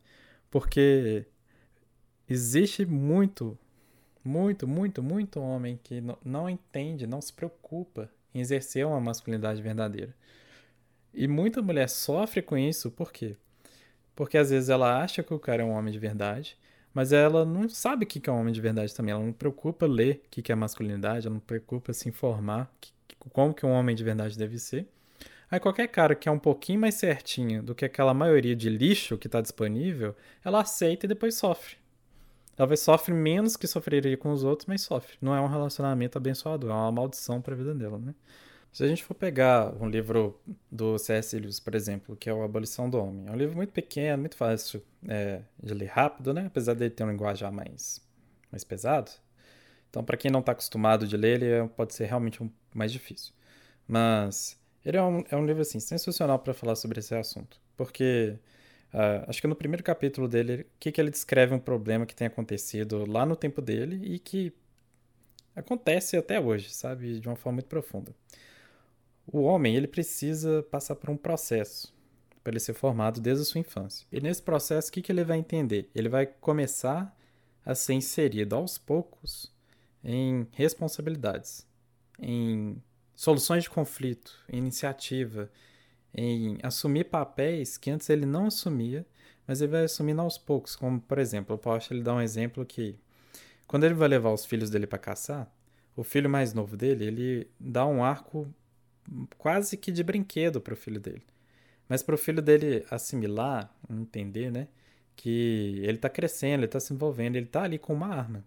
Porque 0.54 1.26
existe 2.30 2.86
muito, 2.86 3.58
muito, 4.24 4.68
muito, 4.68 5.02
muito 5.02 5.40
homem 5.40 5.80
que 5.84 6.00
não 6.24 6.48
entende, 6.48 7.08
não 7.08 7.20
se 7.20 7.34
preocupa 7.34 8.08
em 8.36 8.40
exercer 8.40 8.86
uma 8.86 9.02
masculinidade 9.02 9.64
verdadeira. 9.64 10.14
E 11.12 11.28
muita 11.28 11.60
mulher 11.60 11.90
sofre 11.90 12.40
com 12.44 12.56
isso, 12.56 12.92
por 12.92 13.12
quê? 13.12 13.36
Porque 14.16 14.38
às 14.38 14.52
vezes 14.52 14.70
ela 14.70 15.02
acha 15.02 15.24
que 15.24 15.34
o 15.34 15.40
cara 15.40 15.64
é 15.64 15.66
um 15.66 15.72
homem 15.72 15.92
de 15.92 15.98
verdade, 15.98 16.56
mas 16.94 17.12
ela 17.12 17.44
não 17.44 17.68
sabe 17.68 18.06
o 18.06 18.08
que 18.08 18.30
é 18.30 18.32
um 18.32 18.40
homem 18.40 18.54
de 18.54 18.62
verdade 18.62 18.94
também. 18.94 19.12
Ela 19.12 19.24
não 19.24 19.34
preocupa 19.34 19.88
ler 19.88 20.22
o 20.28 20.30
que 20.30 20.52
é 20.52 20.56
masculinidade, 20.56 21.26
ela 21.26 21.34
não 21.34 21.42
preocupa 21.42 21.94
se 21.94 22.08
informar 22.08 22.72
como 23.32 23.56
que 23.56 23.66
um 23.66 23.72
homem 23.72 23.96
de 23.96 24.04
verdade 24.04 24.38
deve 24.38 24.60
ser. 24.60 24.88
Aí 25.50 25.60
qualquer 25.60 25.88
cara 25.88 26.16
que 26.16 26.28
é 26.28 26.32
um 26.32 26.40
pouquinho 26.40 26.80
mais 26.80 26.96
certinho 26.96 27.62
do 27.62 27.76
que 27.76 27.86
aquela 27.86 28.14
maioria 28.14 28.56
de 28.56 28.70
lixo 28.70 29.18
que 29.18 29.28
está 29.28 29.42
disponível, 29.42 30.16
ela 30.44 30.62
aceita 30.62 31.06
e 31.06 31.10
depois 31.10 31.36
sofre. 31.36 31.76
Talvez 32.56 32.82
sofre 32.82 33.14
menos 33.14 33.56
que 33.56 33.68
sofreria 33.68 34.16
com 34.16 34.32
os 34.32 34.44
outros, 34.44 34.68
mas 34.68 34.82
sofre. 34.82 35.18
Não 35.22 35.36
é 35.36 35.42
um 35.42 35.48
relacionamento 35.48 36.18
abençoador, 36.18 36.70
é 36.70 36.74
uma 36.74 36.92
maldição 36.92 37.42
para 37.42 37.54
a 37.54 37.58
vida 37.58 37.74
dela, 37.74 37.98
né? 37.98 38.14
Se 38.72 38.84
a 38.84 38.88
gente 38.88 39.04
for 39.04 39.14
pegar 39.14 39.72
um 39.80 39.88
livro 39.88 40.40
do 40.72 40.98
C.S. 40.98 41.38
Lewis, 41.38 41.60
por 41.60 41.76
exemplo, 41.76 42.16
que 42.16 42.28
é 42.28 42.34
o 42.34 42.42
Abolição 42.44 42.90
do 42.90 42.98
Homem, 42.98 43.28
é 43.28 43.32
um 43.32 43.36
livro 43.36 43.56
muito 43.56 43.72
pequeno, 43.72 44.22
muito 44.22 44.36
fácil 44.36 44.84
é, 45.08 45.42
de 45.62 45.74
ler 45.76 45.90
rápido, 45.90 46.34
né? 46.34 46.46
Apesar 46.48 46.74
dele 46.74 46.90
ter 46.90 47.04
um 47.04 47.12
linguajar 47.12 47.52
mais, 47.52 48.02
mais 48.52 48.64
pesado. 48.64 49.12
Então, 49.90 50.04
para 50.04 50.18
quem 50.18 50.32
não 50.32 50.40
está 50.40 50.54
acostumado 50.54 51.08
de 51.08 51.16
ler, 51.16 51.44
ele 51.44 51.52
é, 51.52 51.68
pode 51.68 51.94
ser 51.94 52.06
realmente 52.06 52.42
um, 52.42 52.50
mais 52.74 52.92
difícil. 52.92 53.32
Mas 53.88 54.60
ele 54.86 54.98
é 54.98 55.02
um, 55.02 55.24
é 55.30 55.36
um 55.36 55.46
livro 55.46 55.62
assim, 55.62 55.80
sensacional 55.80 56.40
para 56.40 56.54
falar 56.54 56.76
sobre 56.76 57.00
esse 57.00 57.16
assunto. 57.16 57.60
Porque 57.78 58.38
uh, 58.94 59.30
acho 59.30 59.42
que 59.42 59.48
no 59.48 59.56
primeiro 59.56 59.84
capítulo 59.84 60.28
dele, 60.28 60.62
o 60.62 60.66
que, 60.80 60.92
que 60.92 61.00
ele 61.00 61.10
descreve 61.10 61.54
um 61.54 61.60
problema 61.60 62.06
que 62.06 62.16
tem 62.16 62.28
acontecido 62.28 63.10
lá 63.10 63.26
no 63.26 63.36
tempo 63.36 63.62
dele 63.62 64.02
e 64.04 64.20
que 64.20 64.54
acontece 65.56 66.18
até 66.18 66.40
hoje, 66.40 66.70
sabe? 66.70 67.20
De 67.20 67.28
uma 67.28 67.36
forma 67.36 67.58
muito 67.58 67.68
profunda. 67.68 68.14
O 69.26 69.42
homem, 69.42 69.76
ele 69.76 69.88
precisa 69.88 70.64
passar 70.64 70.96
por 70.96 71.10
um 71.10 71.18
processo 71.18 71.94
para 72.44 72.52
ele 72.52 72.60
ser 72.60 72.74
formado 72.74 73.22
desde 73.22 73.44
a 73.44 73.46
sua 73.46 73.62
infância. 73.62 74.06
E 74.12 74.20
nesse 74.20 74.42
processo, 74.42 74.90
o 74.90 74.92
que, 74.92 75.02
que 75.02 75.12
ele 75.12 75.24
vai 75.24 75.38
entender? 75.38 75.90
Ele 75.96 76.10
vai 76.10 76.26
começar 76.26 77.16
a 77.66 77.74
ser 77.74 77.94
inserido 77.94 78.56
aos 78.56 78.78
poucos 78.78 79.50
em 80.04 80.46
responsabilidades, 80.52 81.66
em 82.20 82.76
soluções 83.16 83.64
de 83.64 83.70
conflito, 83.70 84.38
em 84.50 84.58
iniciativa, 84.58 85.50
em 86.14 86.58
assumir 86.62 87.06
papéis 87.06 87.78
que 87.78 87.90
antes 87.90 88.10
ele 88.10 88.26
não 88.26 88.48
assumia, 88.48 89.06
mas 89.48 89.62
ele 89.62 89.72
vai 89.72 89.84
assumindo 89.84 90.22
aos 90.22 90.38
poucos. 90.38 90.76
Como, 90.76 91.00
por 91.02 91.18
exemplo, 91.18 91.54
eu 91.54 91.58
posso 91.58 91.94
lhe 91.94 92.02
dar 92.02 92.16
um 92.16 92.22
exemplo 92.22 92.66
que, 92.66 92.96
quando 93.68 93.84
ele 93.84 93.94
vai 93.94 94.08
levar 94.08 94.32
os 94.32 94.46
filhos 94.46 94.70
dele 94.70 94.88
para 94.88 95.00
caçar, 95.00 95.52
o 95.96 96.04
filho 96.04 96.30
mais 96.30 96.54
novo 96.54 96.76
dele, 96.76 97.06
ele 97.06 97.52
dá 97.60 97.86
um 97.86 98.04
arco 98.04 98.52
quase 99.38 99.78
que 99.78 99.92
de 99.92 100.04
brinquedo 100.04 100.62
para 100.62 100.74
o 100.74 100.78
filho 100.78 101.00
dele. 101.00 101.24
Mas 101.88 102.02
para 102.02 102.16
o 102.16 102.18
filho 102.18 102.42
dele 102.42 102.86
assimilar, 102.90 103.74
entender, 103.90 104.52
né, 104.52 104.68
que 105.16 105.80
ele 105.84 105.98
está 105.98 106.10
crescendo, 106.10 106.62
ele 106.62 106.66
está 106.66 106.80
se 106.80 106.94
envolvendo, 106.94 107.36
ele 107.36 107.46
está 107.46 107.64
ali 107.64 107.78
com 107.78 107.94
uma 107.94 108.08
arma. 108.08 108.44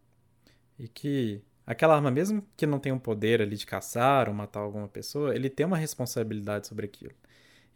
E 0.79 0.89
que 0.89 1.43
aquela 1.67 1.97
arma, 1.97 2.11
mesmo 2.11 2.47
que 2.57 2.67
não 2.67 2.79
tenha 2.79 2.95
um 2.95 2.99
poder 2.99 3.43
ali 3.43 3.57
de 3.57 3.67
caçar 3.67 4.29
ou 4.29 4.35
matar 4.35 4.61
alguma 4.61 4.89
pessoa, 4.89 5.35
ele 5.35 5.51
tem 5.51 5.67
uma 5.67 5.77
responsabilidade 5.77 6.67
sobre 6.67 6.87
aquilo. 6.87 7.15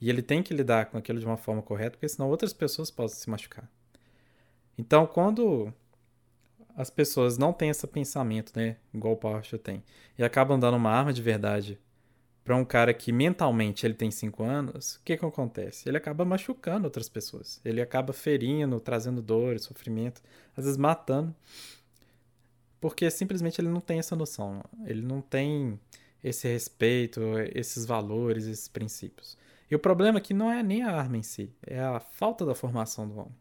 E 0.01 0.09
ele 0.09 0.23
tem 0.23 0.43
que 0.43 0.55
lidar 0.55 0.87
com 0.87 0.97
aquilo 0.97 1.19
de 1.19 1.27
uma 1.27 1.37
forma 1.37 1.61
correta, 1.61 1.93
porque 1.93 2.09
senão 2.09 2.31
outras 2.31 2.53
pessoas 2.53 2.91
podem 2.91 3.15
se 3.15 3.29
machucar. 3.29 3.69
Então, 4.79 5.07
quando 5.07 5.73
as 6.75 6.89
pessoas 6.89 7.37
não 7.37 7.53
têm 7.53 7.69
esse 7.69 7.87
pensamento, 7.87 8.53
né, 8.57 8.77
igual 8.95 9.15
o 9.15 9.17
Porsche 9.17 9.59
tem, 9.59 9.83
e 10.17 10.25
acabam 10.25 10.59
dando 10.59 10.77
uma 10.77 10.91
arma 10.91 11.13
de 11.13 11.21
verdade 11.21 11.79
para 12.43 12.57
um 12.57 12.65
cara 12.65 12.95
que 12.95 13.13
mentalmente 13.13 13.87
ele 13.87 13.95
tem 13.95 14.11
5 14.11 14.43
anos, 14.43 14.97
o 14.97 15.03
que 15.05 15.17
que 15.17 15.25
acontece? 15.25 15.89
Ele 15.89 15.99
acaba 15.99 16.25
machucando 16.25 16.87
outras 16.87 17.09
pessoas. 17.09 17.61
Ele 17.65 17.83
acaba 17.83 18.13
ferindo, 18.13 18.81
trazendo 18.81 19.21
dor, 19.21 19.59
sofrimento, 19.61 20.23
às 20.57 20.65
vezes 20.65 20.79
matando. 20.79 21.35
Porque 22.81 23.11
simplesmente 23.11 23.61
ele 23.61 23.69
não 23.69 23.81
tem 23.81 23.99
essa 23.99 24.17
noção. 24.17 24.63
Ele 24.87 25.03
não 25.03 25.21
tem 25.21 25.79
esse 26.23 26.49
respeito, 26.49 27.21
esses 27.55 27.85
valores, 27.85 28.47
esses 28.47 28.69
princípios. 28.69 29.37
E 29.71 29.75
o 29.75 29.79
problema 29.79 30.19
aqui 30.19 30.35
não 30.35 30.51
é 30.51 30.63
nem 30.63 30.83
a 30.83 30.91
arma 30.91 31.17
em 31.17 31.23
si, 31.23 31.55
é 31.65 31.81
a 31.81 32.01
falta 32.01 32.45
da 32.45 32.55
formação 32.55 33.09
do 33.09 33.17
homem. 33.17 33.37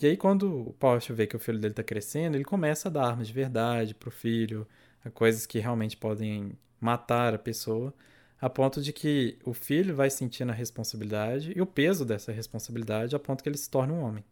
E 0.00 0.06
aí, 0.06 0.16
quando 0.16 0.68
o 0.68 0.72
Porsche 0.74 1.12
vê 1.12 1.26
que 1.26 1.36
o 1.36 1.38
filho 1.38 1.58
dele 1.58 1.72
está 1.72 1.82
crescendo, 1.82 2.36
ele 2.36 2.44
começa 2.44 2.88
a 2.88 2.90
dar 2.90 3.06
armas 3.06 3.26
de 3.28 3.32
verdade 3.32 3.94
para 3.94 4.08
o 4.08 4.12
filho, 4.12 4.66
coisas 5.14 5.46
que 5.46 5.58
realmente 5.58 5.96
podem 5.96 6.52
matar 6.80 7.34
a 7.34 7.38
pessoa, 7.38 7.94
a 8.40 8.50
ponto 8.50 8.80
de 8.82 8.92
que 8.92 9.38
o 9.44 9.52
filho 9.52 9.94
vai 9.94 10.10
sentindo 10.10 10.50
a 10.50 10.54
responsabilidade 10.54 11.52
e 11.54 11.60
o 11.60 11.66
peso 11.66 12.04
dessa 12.04 12.32
responsabilidade 12.32 13.14
a 13.14 13.18
ponto 13.18 13.42
que 13.42 13.48
ele 13.48 13.56
se 13.56 13.70
torne 13.70 13.92
um 13.92 14.00
homem. 14.00 14.24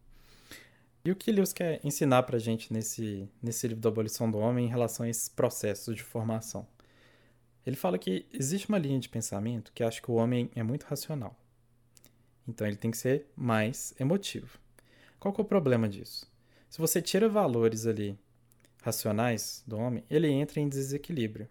E 1.02 1.10
o 1.10 1.16
que 1.16 1.32
Lewis 1.32 1.52
quer 1.52 1.80
ensinar 1.82 2.24
para 2.24 2.36
a 2.36 2.40
gente 2.40 2.72
nesse, 2.72 3.26
nesse 3.42 3.66
livro 3.66 3.80
da 3.80 3.88
Abolição 3.88 4.30
do 4.30 4.38
Homem 4.38 4.66
em 4.66 4.68
relação 4.68 5.06
a 5.06 5.08
esses 5.08 5.30
processos 5.30 5.96
de 5.96 6.02
formação? 6.02 6.66
Ele 7.64 7.76
fala 7.76 7.98
que 7.98 8.26
existe 8.32 8.68
uma 8.68 8.78
linha 8.78 9.00
de 9.00 9.08
pensamento 9.08 9.72
que 9.74 9.82
acha 9.82 10.00
que 10.00 10.10
o 10.10 10.14
homem 10.14 10.50
é 10.54 10.62
muito 10.62 10.84
racional. 10.84 11.34
Então 12.46 12.66
ele 12.66 12.76
tem 12.76 12.90
que 12.90 12.98
ser 12.98 13.26
mais 13.34 13.94
emotivo. 13.98 14.58
Qual 15.18 15.32
que 15.32 15.40
é 15.40 15.44
o 15.44 15.46
problema 15.46 15.88
disso? 15.88 16.30
Se 16.68 16.78
você 16.78 17.00
tira 17.00 17.28
valores 17.30 17.86
ali 17.86 18.18
racionais 18.82 19.62
do 19.66 19.78
homem, 19.78 20.04
ele 20.10 20.28
entra 20.28 20.60
em 20.60 20.68
desequilíbrio. 20.68 21.48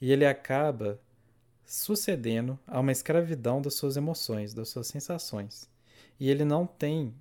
E 0.00 0.10
ele 0.10 0.26
acaba 0.26 1.00
sucedendo 1.64 2.58
a 2.66 2.80
uma 2.80 2.90
escravidão 2.90 3.62
das 3.62 3.74
suas 3.74 3.96
emoções, 3.96 4.52
das 4.52 4.68
suas 4.68 4.88
sensações. 4.88 5.69
E 6.20 6.28
ele 6.28 6.44
não 6.44 6.66
tem, 6.66 7.14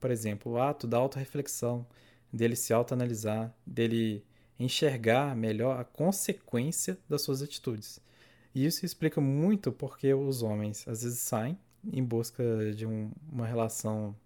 por 0.00 0.10
exemplo, 0.10 0.52
o 0.52 0.58
ato 0.58 0.86
da 0.86 0.96
autorreflexão, 0.96 1.86
dele 2.32 2.56
se 2.56 2.72
autoanalisar, 2.72 3.54
dele 3.66 4.24
enxergar 4.58 5.36
melhor 5.36 5.78
a 5.78 5.84
consequência 5.84 6.98
das 7.06 7.20
suas 7.20 7.42
atitudes. 7.42 8.00
E 8.54 8.64
isso 8.64 8.86
explica 8.86 9.20
muito 9.20 9.70
porque 9.70 10.14
os 10.14 10.42
homens 10.42 10.88
às 10.88 11.02
vezes 11.02 11.18
saem 11.18 11.58
em 11.92 12.02
busca 12.02 12.42
de 12.74 12.86
um, 12.86 13.10
uma 13.30 13.46
relação 13.46 14.16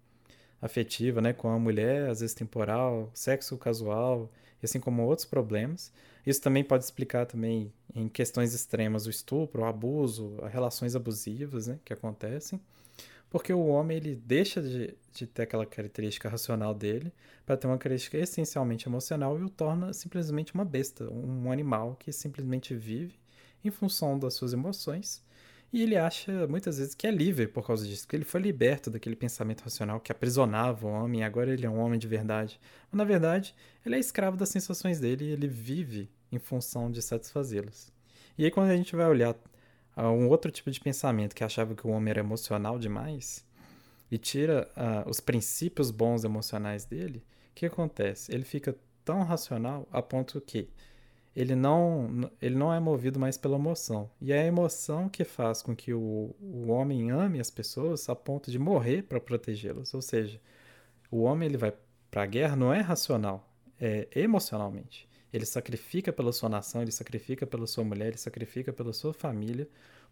afetiva 0.61 1.21
né, 1.21 1.33
com 1.33 1.49
a 1.49 1.59
mulher, 1.59 2.09
às 2.09 2.21
vezes 2.21 2.33
temporal, 2.33 3.11
sexo 3.13 3.57
casual, 3.57 4.31
assim 4.63 4.79
como 4.79 5.03
outros 5.03 5.25
problemas. 5.27 5.91
Isso 6.25 6.41
também 6.41 6.63
pode 6.63 6.85
explicar 6.85 7.25
também 7.25 7.71
em 7.93 8.07
questões 8.07 8.53
extremas 8.53 9.05
o 9.05 9.09
estupro, 9.09 9.61
o 9.61 9.65
abuso, 9.65 10.37
as 10.41 10.51
relações 10.51 10.95
abusivas 10.95 11.67
né, 11.67 11.79
que 11.83 11.93
acontecem 11.93 12.59
porque 13.35 13.51
o 13.51 13.65
homem 13.65 13.97
ele 13.97 14.15
deixa 14.15 14.61
de, 14.61 14.95
de 15.11 15.27
ter 15.27 15.41
aquela 15.41 15.65
característica 15.65 16.29
racional 16.29 16.73
dele 16.73 17.11
para 17.45 17.57
ter 17.57 17.67
uma 17.67 17.77
característica 17.77 18.17
essencialmente 18.17 18.87
emocional 18.87 19.37
e 19.37 19.43
o 19.43 19.49
torna 19.49 19.91
simplesmente 19.91 20.53
uma 20.53 20.63
besta, 20.63 21.03
um 21.11 21.51
animal 21.51 21.97
que 21.99 22.13
simplesmente 22.13 22.73
vive 22.73 23.19
em 23.61 23.69
função 23.69 24.17
das 24.17 24.35
suas 24.35 24.53
emoções. 24.53 25.21
E 25.73 25.83
ele 25.83 25.97
acha 25.97 26.47
muitas 26.47 26.77
vezes 26.77 26.95
que 26.95 27.05
é 27.05 27.11
livre 27.11 27.45
por 27.45 27.67
causa 27.67 27.85
disso, 27.85 28.07
que 28.07 28.15
ele 28.15 28.23
foi 28.23 28.39
liberto 28.39 28.89
daquele 28.89 29.17
pensamento 29.17 29.63
racional 29.63 29.99
que 29.99 30.13
aprisionava 30.13 30.87
o 30.87 30.89
homem, 30.89 31.21
agora 31.21 31.51
ele 31.51 31.65
é 31.65 31.69
um 31.69 31.79
homem 31.79 31.99
de 31.99 32.07
verdade. 32.07 32.57
Mas 32.89 32.97
na 32.97 33.03
verdade, 33.03 33.53
ele 33.85 33.97
é 33.97 33.99
escravo 33.99 34.37
das 34.37 34.47
sensações 34.47 34.97
dele 35.01 35.25
e 35.25 35.31
ele 35.31 35.49
vive 35.49 36.09
em 36.31 36.39
função 36.39 36.89
de 36.89 37.01
satisfazê-las. 37.01 37.91
E 38.37 38.45
aí, 38.45 38.51
quando 38.51 38.69
a 38.69 38.77
gente 38.77 38.95
vai 38.95 39.07
olhar 39.07 39.35
um 40.03 40.27
outro 40.27 40.51
tipo 40.51 40.69
de 40.69 40.79
pensamento 40.79 41.33
que 41.33 41.43
achava 41.43 41.73
que 41.75 41.87
o 41.87 41.89
homem 41.89 42.11
era 42.11 42.19
emocional 42.19 42.77
demais 42.77 43.45
e 44.11 44.17
tira 44.17 44.69
uh, 44.75 45.09
os 45.09 45.19
princípios 45.19 45.91
bons 45.91 46.23
emocionais 46.23 46.85
dele, 46.85 47.19
o 47.51 47.55
que 47.55 47.65
acontece? 47.65 48.33
Ele 48.33 48.43
fica 48.43 48.75
tão 49.03 49.23
racional 49.23 49.87
a 49.91 50.01
ponto 50.01 50.41
que 50.41 50.69
ele 51.35 51.55
não, 51.55 52.29
ele 52.41 52.55
não 52.55 52.73
é 52.73 52.79
movido 52.79 53.19
mais 53.19 53.37
pela 53.37 53.57
emoção. 53.57 54.09
E 54.21 54.31
é 54.31 54.39
a 54.39 54.45
emoção 54.45 55.09
que 55.09 55.23
faz 55.23 55.61
com 55.61 55.75
que 55.75 55.93
o, 55.93 56.33
o 56.39 56.67
homem 56.69 57.11
ame 57.11 57.39
as 57.39 57.51
pessoas 57.51 58.07
a 58.07 58.15
ponto 58.15 58.49
de 58.49 58.57
morrer 58.57 59.03
para 59.03 59.19
protegê-las. 59.19 59.93
Ou 59.93 60.01
seja, 60.01 60.39
o 61.11 61.23
homem 61.23 61.49
ele 61.49 61.57
vai 61.57 61.73
para 62.09 62.23
a 62.23 62.25
guerra 62.25 62.55
não 62.55 62.73
é 62.73 62.79
racional, 62.79 63.53
é 63.79 64.07
emocionalmente. 64.15 65.09
Ele 65.35 65.45
sacrifica 65.45 66.13
pela 66.13 66.31
sua 66.31 66.47
nação, 66.47 66.81
ele 66.81 66.91
sacrifica 66.91 67.45
pela 67.45 67.67
sua 67.67 67.83
mulher, 67.83 68.07
ele 68.07 68.17
sacrifica 68.17 68.71
pela 68.71 68.93
sua 68.93 69.13
família 69.13 69.67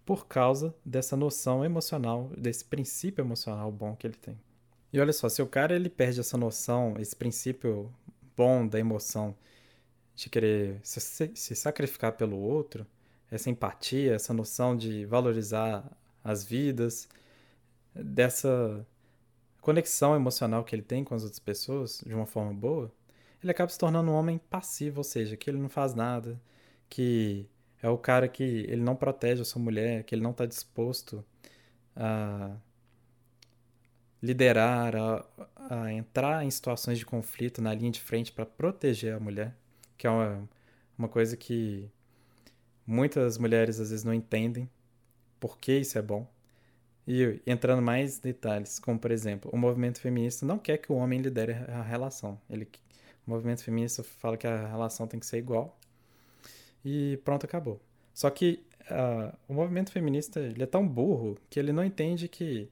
por 0.05 0.27
causa 0.27 0.75
dessa 0.83 1.15
noção 1.15 1.63
emocional, 1.63 2.29
desse 2.37 2.65
princípio 2.65 3.21
emocional 3.23 3.71
bom 3.71 3.95
que 3.95 4.05
ele 4.05 4.17
tem. 4.17 4.37
E 4.91 4.99
olha 4.99 5.13
só, 5.13 5.29
se 5.29 5.41
o 5.41 5.47
cara 5.47 5.75
ele 5.75 5.89
perde 5.89 6.19
essa 6.19 6.37
noção, 6.37 6.95
esse 6.99 7.15
princípio 7.15 7.89
bom 8.35 8.67
da 8.67 8.77
emoção 8.77 9.33
de 10.13 10.29
querer 10.29 10.79
se, 10.83 10.99
se 11.33 11.55
sacrificar 11.55 12.11
pelo 12.11 12.37
outro, 12.37 12.85
essa 13.31 13.49
empatia, 13.49 14.13
essa 14.13 14.33
noção 14.33 14.75
de 14.75 15.05
valorizar 15.05 15.89
as 16.21 16.43
vidas, 16.43 17.07
dessa 17.95 18.85
conexão 19.61 20.15
emocional 20.17 20.65
que 20.65 20.75
ele 20.75 20.83
tem 20.83 21.03
com 21.03 21.15
as 21.15 21.23
outras 21.23 21.39
pessoas 21.39 22.03
de 22.05 22.13
uma 22.13 22.25
forma 22.25 22.53
boa, 22.53 22.91
ele 23.43 23.51
acaba 23.51 23.69
se 23.69 23.77
tornando 23.77 24.11
um 24.11 24.15
homem 24.15 24.37
passivo, 24.49 24.99
ou 24.99 25.03
seja, 25.03 25.35
que 25.37 25.49
ele 25.49 25.57
não 25.59 25.69
faz 25.69 25.93
nada, 25.93 26.39
que 26.89 27.47
é 27.81 27.89
o 27.89 27.97
cara 27.97 28.27
que 28.27 28.43
ele 28.43 28.81
não 28.81 28.95
protege 28.95 29.41
a 29.41 29.45
sua 29.45 29.61
mulher, 29.61 30.03
que 30.03 30.15
ele 30.15 30.21
não 30.23 30.31
está 30.31 30.45
disposto 30.45 31.23
a 31.95 32.55
liderar, 34.21 34.95
a, 34.95 35.25
a, 35.69 35.93
entrar 35.93 36.45
em 36.45 36.49
situações 36.49 36.97
de 36.97 37.05
conflito 37.05 37.61
na 37.61 37.73
linha 37.73 37.91
de 37.91 37.99
frente 37.99 38.31
para 38.31 38.45
proteger 38.45 39.13
a 39.13 39.19
mulher, 39.19 39.53
que 39.97 40.07
é 40.07 40.09
uma, 40.09 40.49
uma 40.97 41.09
coisa 41.09 41.35
que 41.35 41.89
muitas 42.87 43.37
mulheres 43.37 43.79
às 43.81 43.89
vezes 43.89 44.05
não 44.05 44.13
entendem 44.13 44.69
por 45.39 45.57
que 45.57 45.73
isso 45.79 45.97
é 45.97 46.01
bom. 46.01 46.25
E 47.05 47.41
entrando 47.45 47.81
mais 47.81 48.17
detalhes, 48.17 48.79
como 48.79 48.97
por 48.97 49.11
exemplo, 49.11 49.51
o 49.53 49.57
movimento 49.57 49.99
feminista 49.99 50.45
não 50.45 50.57
quer 50.57 50.77
que 50.77 50.89
o 50.89 50.95
homem 50.95 51.19
lidere 51.19 51.51
a 51.67 51.81
relação. 51.81 52.39
Ele 52.49 52.65
o 53.25 53.31
movimento 53.31 53.63
feminista 53.63 54.03
fala 54.03 54.37
que 54.37 54.47
a 54.47 54.67
relação 54.67 55.07
tem 55.07 55.19
que 55.19 55.25
ser 55.25 55.37
igual. 55.37 55.77
E 56.83 57.17
pronto, 57.23 57.45
acabou. 57.45 57.79
Só 58.13 58.29
que 58.29 58.63
uh, 58.91 59.35
o 59.47 59.53
movimento 59.53 59.91
feminista 59.91 60.39
ele 60.39 60.63
é 60.63 60.67
tão 60.67 60.87
burro 60.87 61.37
que 61.49 61.59
ele 61.59 61.71
não 61.71 61.83
entende 61.83 62.27
que 62.27 62.69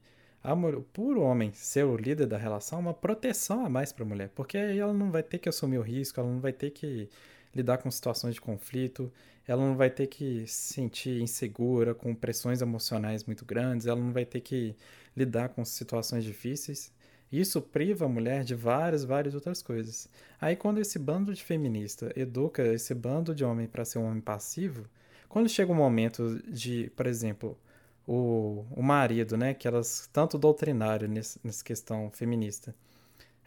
por 0.92 1.16
o 1.16 1.22
homem 1.22 1.52
ser 1.52 1.84
o 1.84 1.96
líder 1.96 2.26
da 2.26 2.36
relação 2.36 2.78
é 2.78 2.82
uma 2.82 2.94
proteção 2.94 3.64
a 3.64 3.68
mais 3.68 3.92
para 3.92 4.04
a 4.04 4.08
mulher, 4.08 4.28
porque 4.34 4.58
aí 4.58 4.78
ela 4.78 4.92
não 4.92 5.10
vai 5.10 5.22
ter 5.22 5.38
que 5.38 5.48
assumir 5.48 5.78
o 5.78 5.82
risco, 5.82 6.18
ela 6.18 6.28
não 6.28 6.40
vai 6.40 6.52
ter 6.52 6.70
que 6.70 7.08
lidar 7.54 7.78
com 7.78 7.90
situações 7.90 8.34
de 8.34 8.40
conflito, 8.40 9.12
ela 9.46 9.62
não 9.62 9.76
vai 9.76 9.88
ter 9.88 10.08
que 10.08 10.44
se 10.46 10.74
sentir 10.74 11.20
insegura 11.20 11.94
com 11.94 12.14
pressões 12.14 12.60
emocionais 12.60 13.24
muito 13.24 13.44
grandes, 13.44 13.86
ela 13.86 14.00
não 14.00 14.12
vai 14.12 14.24
ter 14.24 14.40
que 14.40 14.74
lidar 15.16 15.50
com 15.50 15.64
situações 15.64 16.24
difíceis. 16.24 16.92
Isso 17.32 17.62
priva 17.62 18.04
a 18.04 18.08
mulher 18.08 18.44
de 18.44 18.54
várias, 18.54 19.04
várias 19.04 19.34
outras 19.34 19.62
coisas. 19.62 20.06
Aí 20.38 20.54
quando 20.54 20.78
esse 20.78 20.98
bando 20.98 21.32
de 21.32 21.42
feminista 21.42 22.12
educa 22.14 22.62
esse 22.62 22.94
bando 22.94 23.34
de 23.34 23.44
homem 23.44 23.66
para 23.66 23.84
ser 23.84 23.98
um 23.98 24.04
homem 24.06 24.20
passivo, 24.20 24.84
quando 25.28 25.48
chega 25.48 25.72
o 25.72 25.74
um 25.74 25.78
momento 25.78 26.42
de, 26.46 26.92
por 26.94 27.06
exemplo, 27.06 27.58
o, 28.06 28.66
o 28.70 28.82
marido, 28.82 29.36
né, 29.36 29.54
que 29.54 29.66
elas 29.66 30.08
tanto 30.12 30.36
doutrinário 30.36 31.08
nesse, 31.08 31.40
nessa 31.42 31.64
questão 31.64 32.10
feminista, 32.10 32.74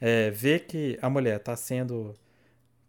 é, 0.01 0.31
vê 0.31 0.59
que 0.59 0.97
a 1.01 1.09
mulher 1.09 1.37
está 1.37 1.55
sendo 1.55 2.15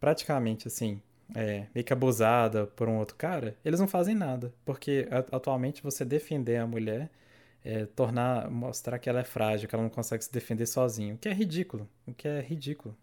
praticamente 0.01 0.67
assim, 0.69 1.01
é, 1.35 1.67
meio 1.75 1.85
que 1.85 1.93
abusada 1.93 2.67
por 2.67 2.89
um 2.89 2.99
outro 2.99 3.17
cara, 3.17 3.57
eles 3.65 3.81
não 3.81 3.89
fazem 3.89 4.15
nada. 4.15 4.53
Porque 4.65 5.09
atualmente 5.33 5.83
você 5.83 6.05
defender 6.05 6.57
a 6.57 6.67
mulher 6.67 7.11
é 7.67 7.85
tornar, 7.85 8.49
mostrar 8.49 8.97
que 9.01 9.09
ela 9.09 9.21
é 9.21 9.25
frágil, 9.25 9.69
que 9.69 9.75
ela 9.75 9.83
não 9.83 9.91
consegue 9.91 10.23
se 10.23 10.33
defender 10.33 10.67
sozinha. 10.67 11.15
O 11.15 11.19
que 11.19 11.29
é 11.29 11.33
ridículo. 11.33 11.89
O 12.07 12.15
que 12.15 12.29
é 12.29 12.41
ridículo. 12.41 12.97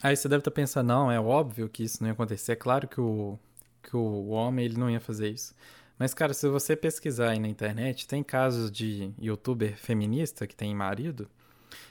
Aí 0.00 0.16
você 0.16 0.28
deve 0.28 0.40
estar 0.40 0.52
pensando, 0.52 0.86
não, 0.86 1.10
é 1.10 1.18
óbvio 1.18 1.68
que 1.68 1.82
isso 1.82 2.00
não 2.00 2.08
ia 2.08 2.12
acontecer. 2.12 2.52
É 2.52 2.56
claro 2.56 2.86
que 2.86 3.00
o, 3.00 3.36
que 3.82 3.96
o 3.96 4.28
homem 4.28 4.64
ele 4.64 4.78
não 4.78 4.88
ia 4.88 5.00
fazer 5.00 5.28
isso. 5.28 5.54
Mas, 5.98 6.14
cara, 6.14 6.32
se 6.32 6.48
você 6.48 6.76
pesquisar 6.76 7.30
aí 7.30 7.40
na 7.40 7.48
internet, 7.48 8.06
tem 8.06 8.22
casos 8.22 8.70
de 8.70 9.12
youtuber 9.18 9.76
feminista 9.76 10.46
que 10.46 10.54
tem 10.54 10.72
marido 10.72 11.28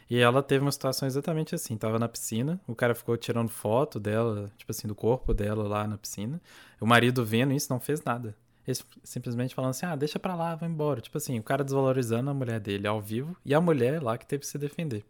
e 0.10 0.20
ela 0.20 0.42
teve 0.42 0.64
uma 0.64 0.72
situação 0.72 1.06
exatamente 1.06 1.54
assim. 1.54 1.78
Tava 1.78 2.00
na 2.00 2.08
piscina, 2.08 2.62
o 2.66 2.76
cara 2.76 2.96
ficou 2.96 3.18
tirando 3.18 3.50
foto 3.50 4.00
dela, 4.00 4.50
tipo 4.58 4.72
assim, 4.72 4.88
do 4.88 4.96
corpo 4.96 5.34
dela 5.34 5.68
lá 5.68 5.86
na 5.88 5.98
piscina. 5.98 6.42
O 6.80 6.86
marido 6.86 7.26
vendo 7.26 7.54
isso 7.54 7.72
não 7.72 7.80
fez 7.80 8.02
nada. 8.04 8.36
Ele 8.68 8.78
simplesmente 9.04 9.54
falando 9.54 9.72
assim: 9.72 9.86
ah, 9.86 9.96
deixa 9.96 10.20
pra 10.20 10.36
lá, 10.36 10.56
vai 10.56 10.70
embora. 10.70 11.02
Tipo 11.02 11.18
assim, 11.18 11.38
o 11.40 11.44
cara 11.44 11.64
desvalorizando 11.64 12.30
a 12.30 12.34
mulher 12.34 12.60
dele 12.60 12.88
ao 12.88 13.02
vivo 13.02 13.36
e 13.46 13.54
a 13.54 13.62
mulher 13.62 14.02
lá 14.02 14.18
que 14.18 14.26
teve 14.26 14.42
que 14.42 14.48
se 14.48 14.58
defender. 14.58 15.04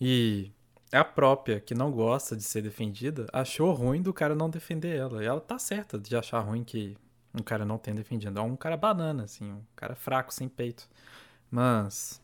E 0.00 0.50
a 0.92 1.04
própria, 1.04 1.60
que 1.60 1.74
não 1.74 1.90
gosta 1.90 2.36
de 2.36 2.42
ser 2.42 2.62
defendida, 2.62 3.26
achou 3.32 3.72
ruim 3.72 4.02
do 4.02 4.12
cara 4.12 4.34
não 4.34 4.48
defender 4.48 4.96
ela. 4.96 5.22
E 5.22 5.26
ela 5.26 5.40
tá 5.40 5.58
certa 5.58 5.98
de 5.98 6.16
achar 6.16 6.40
ruim 6.40 6.64
que 6.64 6.96
um 7.34 7.42
cara 7.42 7.64
não 7.64 7.78
tenha 7.78 7.96
defendido. 7.96 8.38
É 8.38 8.42
um 8.42 8.56
cara 8.56 8.76
banana, 8.76 9.24
assim, 9.24 9.52
um 9.52 9.62
cara 9.76 9.94
fraco, 9.94 10.32
sem 10.32 10.48
peito. 10.48 10.88
Mas 11.50 12.20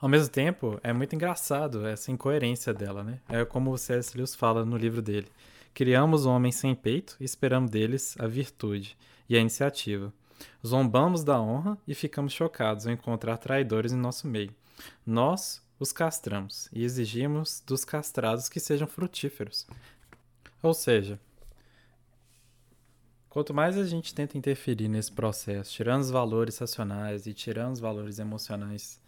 ao 0.00 0.08
mesmo 0.08 0.28
tempo, 0.28 0.78
é 0.82 0.92
muito 0.92 1.14
engraçado 1.14 1.86
essa 1.86 2.10
incoerência 2.10 2.72
dela, 2.72 3.02
né? 3.02 3.20
É 3.28 3.44
como 3.44 3.72
o 3.72 3.78
C.S. 3.78 4.16
Lewis 4.16 4.34
fala 4.34 4.64
no 4.64 4.76
livro 4.76 5.02
dele. 5.02 5.28
Criamos 5.74 6.24
homens 6.24 6.54
sem 6.54 6.72
peito 6.72 7.16
e 7.18 7.24
esperamos 7.24 7.68
deles 7.68 8.14
a 8.20 8.28
virtude 8.28 8.96
e 9.28 9.36
a 9.36 9.40
iniciativa. 9.40 10.12
Zombamos 10.64 11.24
da 11.24 11.40
honra 11.40 11.76
e 11.86 11.96
ficamos 11.96 12.32
chocados 12.32 12.86
ao 12.86 12.92
encontrar 12.92 13.38
traidores 13.38 13.92
em 13.92 13.96
nosso 13.96 14.28
meio. 14.28 14.54
Nós 15.04 15.60
os 15.80 15.90
castramos 15.90 16.68
e 16.72 16.84
exigimos 16.84 17.60
dos 17.66 17.84
castrados 17.84 18.48
que 18.48 18.60
sejam 18.60 18.86
frutíferos. 18.86 19.66
Ou 20.62 20.72
seja, 20.72 21.18
quanto 23.28 23.52
mais 23.52 23.76
a 23.76 23.84
gente 23.84 24.14
tenta 24.14 24.38
interferir 24.38 24.86
nesse 24.86 25.10
processo, 25.10 25.72
tirando 25.72 26.02
os 26.02 26.10
valores 26.10 26.56
racionais 26.56 27.26
e 27.26 27.34
tirando 27.34 27.72
os 27.72 27.80
valores 27.80 28.20
emocionais 28.20 29.00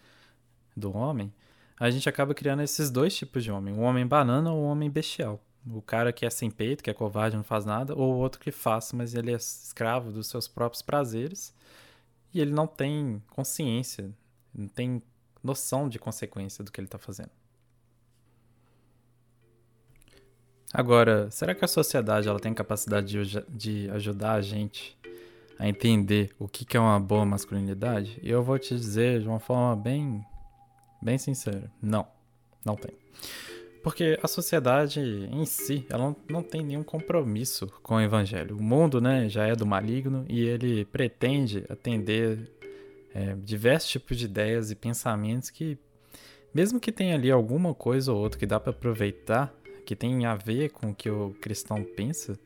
do 0.77 0.95
homem, 0.97 1.33
a 1.79 1.91
gente 1.91 2.09
acaba 2.09 2.35
criando 2.35 2.63
esses 2.63 2.91
dois 2.91 3.15
tipos 3.17 3.45
de 3.45 3.53
homem: 3.53 3.73
o 3.73 3.83
homem 3.83 4.05
banana 4.05 4.53
ou 4.53 4.63
o 4.63 4.67
homem 4.67 4.91
bestial. 4.91 5.41
O 5.69 5.83
cara 5.83 6.13
que 6.13 6.25
é 6.25 6.31
sem 6.31 6.51
peito, 6.51 6.83
que 6.83 6.91
é 6.91 6.95
covarde, 6.95 7.37
não 7.37 7.43
faz 7.43 7.65
nada, 7.65 7.95
ou 7.95 8.15
o 8.15 8.19
outro 8.19 8.41
que 8.41 8.53
faz, 8.53 8.93
mas 8.93 9.15
ele 9.15 9.33
é 9.33 9.37
escravo 9.37 10.13
dos 10.13 10.29
seus 10.29 10.47
próprios 10.47 10.83
prazeres 10.83 11.55
e 12.33 12.41
ele 12.41 12.53
não 12.53 12.67
tem 12.67 13.23
consciência, 13.31 14.11
não 14.55 14.69
tem 14.69 15.03
noção 15.43 15.89
de 15.89 15.99
consequência 15.99 16.63
do 16.63 16.71
que 16.71 16.81
ele 16.81 16.87
está 16.87 16.99
fazendo. 16.99 17.31
Agora, 20.73 21.31
será 21.31 21.55
que 21.55 21.65
a 21.65 21.69
sociedade 21.69 22.29
ela 22.29 22.39
tem 22.39 22.53
capacidade 22.53 23.25
de, 23.25 23.45
de 23.49 23.91
ajudar 23.91 24.35
a 24.35 24.43
gente 24.43 24.97
a 25.59 25.67
entender 25.69 26.35
o 26.39 26.47
que, 26.47 26.65
que 26.65 26.77
é 26.77 26.81
uma 26.81 27.01
boa 27.01 27.25
masculinidade? 27.25 28.19
E 28.23 28.31
eu 28.31 28.43
vou 28.43 28.59
te 28.59 28.75
dizer 28.75 29.21
de 29.21 29.29
uma 29.29 29.41
forma 29.41 29.75
bem 29.75 30.25
Bem 31.01 31.19
sincero, 31.19 31.71
não. 31.81 32.07
Não 32.65 32.75
tem. 32.75 32.93
Porque 33.87 34.19
a 34.21 34.27
sociedade 34.27 34.99
em 35.31 35.47
si, 35.47 35.87
ela 35.89 36.13
não, 36.29 36.43
tem 36.43 36.61
nenhum 36.65 36.83
compromisso 36.83 37.69
com 37.85 37.95
o 37.95 38.01
evangelho. 38.01 38.57
O 38.57 38.61
mundo, 38.61 39.01
né, 39.01 39.29
já 39.29 39.47
é 39.47 39.55
do 39.55 39.65
maligno 39.65 40.27
e 40.29 40.45
ele 40.45 40.85
pretende 40.87 41.65
atender 41.69 42.51
é, 43.15 43.37
diversos 43.37 43.89
tipos 43.89 44.17
de 44.17 44.25
ideias 44.25 44.73
e 44.73 44.75
pensamentos 44.75 45.51
que, 45.51 45.79
mesmo 46.53 46.81
que 46.81 46.91
tenha 46.91 47.15
ali 47.15 47.31
alguma 47.31 47.73
coisa 47.73 48.13
ou 48.13 48.19
outra 48.19 48.41
que 48.41 48.45
dá 48.45 48.59
para 48.59 48.71
aproveitar, 48.71 49.55
que 49.85 49.95
tem 49.95 50.27
a 50.27 50.35
ver 50.35 50.71
com 50.71 50.91
o 50.91 50.95
que 50.95 51.09
o 51.09 51.37
cristão 51.41 51.85
pensa, 51.85 52.37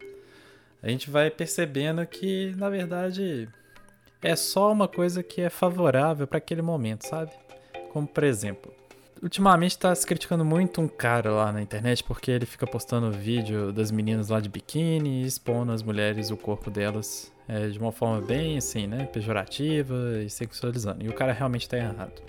a 0.82 0.90
gente 0.90 1.08
vai 1.08 1.30
percebendo 1.30 2.04
que, 2.04 2.54
na 2.54 2.68
verdade, 2.68 3.48
é 4.20 4.36
só 4.36 4.70
uma 4.70 4.86
coisa 4.86 5.22
que 5.22 5.40
é 5.40 5.48
favorável 5.48 6.26
para 6.26 6.36
aquele 6.36 6.60
momento, 6.60 7.06
sabe? 7.06 7.32
Como 7.94 8.06
por 8.06 8.24
exemplo, 8.24 8.78
ultimamente 9.22 9.78
tá 9.78 9.94
se 9.94 10.06
criticando 10.06 10.44
muito 10.44 10.80
um 10.80 10.88
cara 10.88 11.30
lá 11.30 11.52
na 11.52 11.60
internet 11.60 12.02
porque 12.04 12.30
ele 12.30 12.46
fica 12.46 12.66
postando 12.66 13.10
vídeo 13.12 13.72
das 13.72 13.90
meninas 13.90 14.28
lá 14.28 14.40
de 14.40 14.48
biquíni 14.48 15.22
expondo 15.24 15.72
as 15.72 15.82
mulheres 15.82 16.30
o 16.30 16.36
corpo 16.36 16.70
delas 16.70 17.32
é, 17.50 17.68
de 17.68 17.78
uma 17.78 17.90
forma 17.90 18.20
bem 18.20 18.56
assim, 18.56 18.86
né, 18.86 19.06
pejorativa 19.06 20.22
e 20.24 20.30
sexualizando. 20.30 21.04
E 21.04 21.08
o 21.08 21.12
cara 21.12 21.32
realmente 21.32 21.68
tá 21.68 21.76
errado. 21.76 22.22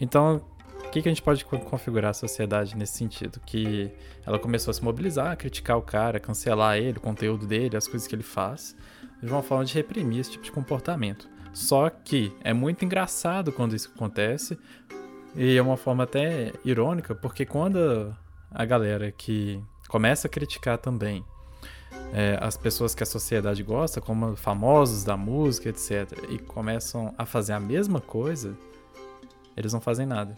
Então, 0.00 0.42
o 0.84 0.90
que, 0.90 1.00
que 1.00 1.08
a 1.08 1.12
gente 1.12 1.22
pode 1.22 1.44
configurar 1.44 2.10
a 2.10 2.14
sociedade 2.14 2.76
nesse 2.76 2.98
sentido? 2.98 3.40
Que 3.46 3.90
ela 4.26 4.38
começou 4.38 4.72
a 4.72 4.74
se 4.74 4.82
mobilizar, 4.82 5.30
a 5.30 5.36
criticar 5.36 5.78
o 5.78 5.82
cara, 5.82 6.18
cancelar 6.18 6.76
ele, 6.76 6.98
o 6.98 7.00
conteúdo 7.00 7.46
dele, 7.46 7.76
as 7.76 7.86
coisas 7.86 8.08
que 8.08 8.14
ele 8.14 8.24
faz, 8.24 8.76
de 9.22 9.30
uma 9.30 9.42
forma 9.42 9.64
de 9.64 9.74
reprimir 9.74 10.18
esse 10.18 10.32
tipo 10.32 10.44
de 10.44 10.50
comportamento. 10.50 11.28
Só 11.52 11.88
que 11.88 12.32
é 12.42 12.52
muito 12.52 12.84
engraçado 12.84 13.52
quando 13.52 13.76
isso 13.76 13.92
acontece. 13.94 14.58
E 15.34 15.56
é 15.56 15.62
uma 15.62 15.76
forma 15.76 16.04
até 16.04 16.52
irônica, 16.64 17.14
porque 17.14 17.46
quando 17.46 18.14
a 18.50 18.64
galera 18.64 19.10
que 19.10 19.62
começa 19.88 20.26
a 20.26 20.30
criticar 20.30 20.78
também 20.78 21.24
é, 22.12 22.38
as 22.40 22.56
pessoas 22.56 22.94
que 22.94 23.02
a 23.02 23.06
sociedade 23.06 23.62
gosta, 23.62 24.00
como 24.00 24.36
famosos 24.36 25.04
da 25.04 25.16
música, 25.16 25.70
etc., 25.70 26.12
e 26.28 26.38
começam 26.38 27.14
a 27.16 27.24
fazer 27.24 27.54
a 27.54 27.60
mesma 27.60 28.00
coisa, 28.00 28.54
eles 29.56 29.72
não 29.72 29.80
fazem 29.80 30.06
nada. 30.06 30.34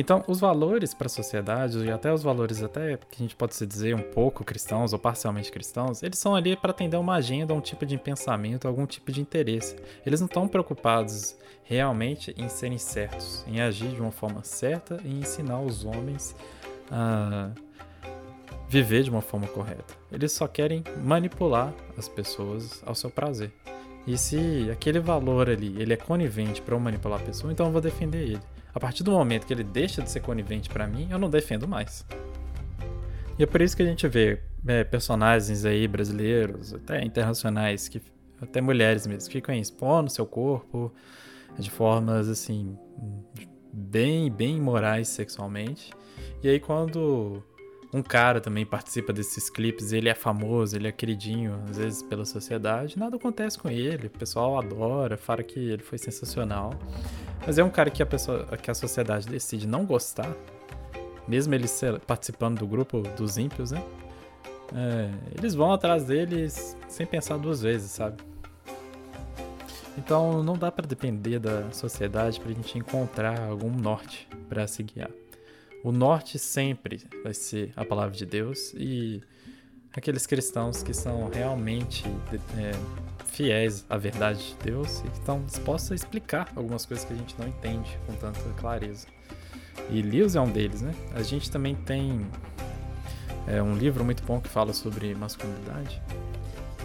Então, 0.00 0.24
os 0.26 0.40
valores 0.40 0.94
para 0.94 1.08
a 1.08 1.10
sociedade, 1.10 1.78
e 1.84 1.90
até 1.90 2.10
os 2.10 2.22
valores 2.22 2.62
até 2.62 2.96
que 2.96 3.16
a 3.16 3.18
gente 3.18 3.36
pode 3.36 3.54
se 3.54 3.66
dizer 3.66 3.94
um 3.94 4.00
pouco 4.00 4.42
cristãos 4.42 4.94
ou 4.94 4.98
parcialmente 4.98 5.52
cristãos, 5.52 6.02
eles 6.02 6.18
são 6.18 6.34
ali 6.34 6.56
para 6.56 6.70
atender 6.70 6.96
uma 6.96 7.16
agenda, 7.16 7.52
um 7.52 7.60
tipo 7.60 7.84
de 7.84 7.98
pensamento, 7.98 8.66
algum 8.66 8.86
tipo 8.86 9.12
de 9.12 9.20
interesse. 9.20 9.76
Eles 10.06 10.18
não 10.18 10.26
estão 10.26 10.48
preocupados 10.48 11.36
realmente 11.64 12.34
em 12.38 12.48
serem 12.48 12.78
certos, 12.78 13.44
em 13.46 13.60
agir 13.60 13.88
de 13.88 14.00
uma 14.00 14.10
forma 14.10 14.42
certa 14.42 14.98
e 15.04 15.18
ensinar 15.18 15.60
os 15.60 15.84
homens 15.84 16.34
a 16.90 17.50
viver 18.70 19.02
de 19.02 19.10
uma 19.10 19.20
forma 19.20 19.48
correta. 19.48 19.92
Eles 20.10 20.32
só 20.32 20.48
querem 20.48 20.82
manipular 21.04 21.74
as 21.98 22.08
pessoas 22.08 22.82
ao 22.86 22.94
seu 22.94 23.10
prazer. 23.10 23.52
E 24.06 24.16
se 24.16 24.70
aquele 24.72 24.98
valor 24.98 25.50
ali 25.50 25.76
ele 25.78 25.92
é 25.92 25.96
conivente 25.98 26.62
para 26.62 26.78
manipular 26.78 27.20
a 27.20 27.22
pessoa, 27.22 27.52
então 27.52 27.66
eu 27.66 27.72
vou 27.72 27.82
defender 27.82 28.22
ele. 28.22 28.59
A 28.74 28.80
partir 28.80 29.02
do 29.02 29.10
momento 29.10 29.46
que 29.46 29.52
ele 29.52 29.64
deixa 29.64 30.02
de 30.02 30.10
ser 30.10 30.20
conivente 30.20 30.68
para 30.68 30.86
mim, 30.86 31.08
eu 31.10 31.18
não 31.18 31.28
defendo 31.28 31.66
mais. 31.66 32.06
E 33.38 33.42
é 33.42 33.46
por 33.46 33.60
isso 33.60 33.76
que 33.76 33.82
a 33.82 33.86
gente 33.86 34.06
vê 34.06 34.40
é, 34.66 34.84
personagens 34.84 35.64
aí 35.64 35.88
brasileiros, 35.88 36.74
até 36.74 37.02
internacionais, 37.02 37.88
que 37.88 38.00
até 38.40 38.60
mulheres 38.60 39.06
mesmo, 39.06 39.28
que 39.28 39.38
ficam 39.38 39.54
expondo 39.54 40.10
seu 40.10 40.26
corpo 40.26 40.92
de 41.58 41.70
formas 41.70 42.28
assim 42.28 42.76
bem 43.72 44.30
bem 44.30 44.56
imorais 44.56 45.08
sexualmente. 45.08 45.90
E 46.42 46.48
aí 46.48 46.60
quando 46.60 47.42
um 47.92 48.02
cara 48.02 48.40
também 48.40 48.64
participa 48.64 49.12
desses 49.12 49.50
clipes, 49.50 49.92
ele 49.92 50.08
é 50.08 50.14
famoso, 50.14 50.76
ele 50.76 50.86
é 50.86 50.92
queridinho, 50.92 51.60
às 51.68 51.76
vezes 51.76 52.02
pela 52.02 52.24
sociedade, 52.24 52.98
nada 52.98 53.16
acontece 53.16 53.58
com 53.58 53.68
ele, 53.68 54.06
o 54.06 54.10
pessoal 54.10 54.58
adora, 54.58 55.16
fala 55.16 55.42
que 55.42 55.58
ele 55.58 55.82
foi 55.82 55.98
sensacional. 55.98 56.72
Mas 57.46 57.58
é 57.58 57.64
um 57.64 57.70
cara 57.70 57.90
que 57.90 58.02
a 58.02 58.06
pessoa, 58.06 58.44
que 58.56 58.70
a 58.70 58.74
sociedade 58.74 59.28
decide 59.28 59.66
não 59.66 59.84
gostar, 59.84 60.32
mesmo 61.26 61.54
ele 61.54 61.66
participando 62.06 62.58
do 62.58 62.66
grupo 62.66 63.00
dos 63.16 63.38
ímpios, 63.38 63.70
né? 63.70 63.82
é, 64.74 65.10
eles 65.36 65.54
vão 65.54 65.72
atrás 65.72 66.04
deles 66.04 66.76
sem 66.88 67.06
pensar 67.06 67.36
duas 67.38 67.62
vezes, 67.62 67.90
sabe? 67.90 68.22
Então 69.98 70.42
não 70.42 70.56
dá 70.56 70.70
para 70.70 70.86
depender 70.86 71.38
da 71.38 71.70
sociedade 71.72 72.40
para 72.40 72.50
a 72.50 72.54
gente 72.54 72.78
encontrar 72.78 73.40
algum 73.40 73.70
norte 73.70 74.28
para 74.48 74.66
se 74.66 74.82
guiar. 74.82 75.10
O 75.82 75.92
norte 75.92 76.38
sempre 76.38 77.00
vai 77.22 77.32
ser 77.32 77.72
a 77.74 77.84
palavra 77.84 78.14
de 78.14 78.26
Deus 78.26 78.74
e 78.74 79.22
aqueles 79.94 80.26
cristãos 80.26 80.82
que 80.82 80.92
são 80.92 81.30
realmente 81.30 82.04
é, 82.58 82.72
fiéis 83.26 83.86
à 83.88 83.96
verdade 83.96 84.50
de 84.50 84.56
Deus 84.62 85.00
e 85.00 85.08
que 85.08 85.18
estão 85.18 85.42
dispostos 85.42 85.92
a 85.92 85.94
explicar 85.94 86.52
algumas 86.54 86.84
coisas 86.84 87.04
que 87.06 87.14
a 87.14 87.16
gente 87.16 87.34
não 87.38 87.48
entende 87.48 87.98
com 88.06 88.12
tanta 88.14 88.40
clareza. 88.58 89.06
E 89.88 90.02
Lewis 90.02 90.36
é 90.36 90.40
um 90.40 90.50
deles, 90.50 90.82
né? 90.82 90.94
A 91.14 91.22
gente 91.22 91.50
também 91.50 91.74
tem 91.74 92.26
é, 93.46 93.62
um 93.62 93.74
livro 93.74 94.04
muito 94.04 94.22
bom 94.22 94.40
que 94.40 94.48
fala 94.48 94.72
sobre 94.72 95.14
masculinidade, 95.14 96.00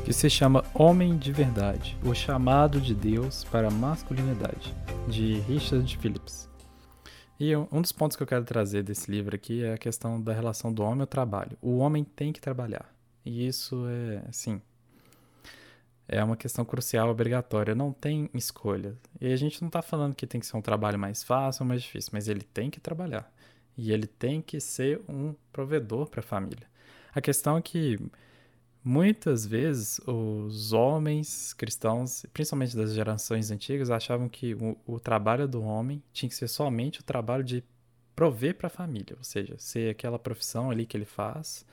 que 0.05 0.13
se 0.13 0.29
chama 0.29 0.63
Homem 0.73 1.17
de 1.17 1.31
Verdade: 1.31 1.97
O 2.03 2.13
Chamado 2.13 2.79
de 2.79 2.95
Deus 2.95 3.43
para 3.43 3.67
a 3.67 3.71
Masculinidade, 3.71 4.73
de 5.07 5.39
Richard 5.41 5.97
Phillips. 5.97 6.54
E 7.39 7.55
um 7.55 7.81
dos 7.81 7.91
pontos 7.91 8.15
que 8.15 8.23
eu 8.23 8.27
quero 8.27 8.45
trazer 8.45 8.81
desse 8.83 9.11
livro 9.11 9.35
aqui 9.35 9.63
é 9.63 9.73
a 9.73 9.77
questão 9.77 10.21
da 10.21 10.31
relação 10.31 10.71
do 10.71 10.81
homem 10.83 11.01
ao 11.01 11.07
trabalho. 11.07 11.57
O 11.61 11.77
homem 11.77 12.03
tem 12.03 12.31
que 12.31 12.39
trabalhar. 12.39 12.93
E 13.25 13.45
isso 13.45 13.85
é, 13.87 14.23
assim, 14.29 14.61
é 16.07 16.23
uma 16.23 16.37
questão 16.37 16.63
crucial, 16.63 17.09
obrigatória. 17.09 17.75
Não 17.75 17.91
tem 17.91 18.29
escolha. 18.33 18.95
E 19.19 19.33
a 19.33 19.35
gente 19.35 19.61
não 19.61 19.67
está 19.67 19.81
falando 19.81 20.15
que 20.15 20.25
tem 20.25 20.39
que 20.39 20.47
ser 20.47 20.55
um 20.55 20.61
trabalho 20.61 20.97
mais 20.97 21.23
fácil 21.23 21.63
ou 21.63 21.67
mais 21.67 21.81
difícil, 21.81 22.11
mas 22.13 22.27
ele 22.29 22.41
tem 22.41 22.69
que 22.69 22.79
trabalhar. 22.79 23.29
E 23.77 23.91
ele 23.91 24.07
tem 24.07 24.41
que 24.41 24.61
ser 24.61 25.01
um 25.09 25.35
provedor 25.51 26.07
para 26.07 26.21
a 26.21 26.23
família. 26.23 26.67
A 27.13 27.19
questão 27.19 27.57
é 27.57 27.61
que 27.61 27.99
muitas 28.85 29.47
vezes 29.47 29.99
os 30.05 30.71
homens 30.71 31.53
cristãos, 31.53 32.23
principalmente 32.31 32.77
das 32.77 32.93
gerações 32.93 33.49
antigas, 33.49 33.89
achavam 33.89 34.29
que 34.29 34.53
o, 34.53 34.77
o 34.85 34.99
trabalho 34.99 35.47
do 35.47 35.63
homem 35.63 36.03
tinha 36.13 36.29
que 36.29 36.35
ser 36.35 36.47
somente 36.47 36.99
o 36.99 37.03
trabalho 37.03 37.43
de 37.43 37.63
prover 38.15 38.55
para 38.55 38.67
a 38.67 38.69
família, 38.69 39.15
ou 39.17 39.23
seja, 39.23 39.55
ser 39.57 39.89
aquela 39.89 40.19
profissão 40.19 40.69
ali 40.69 40.85
que 40.85 40.95
ele 40.95 41.05
faz 41.05 41.65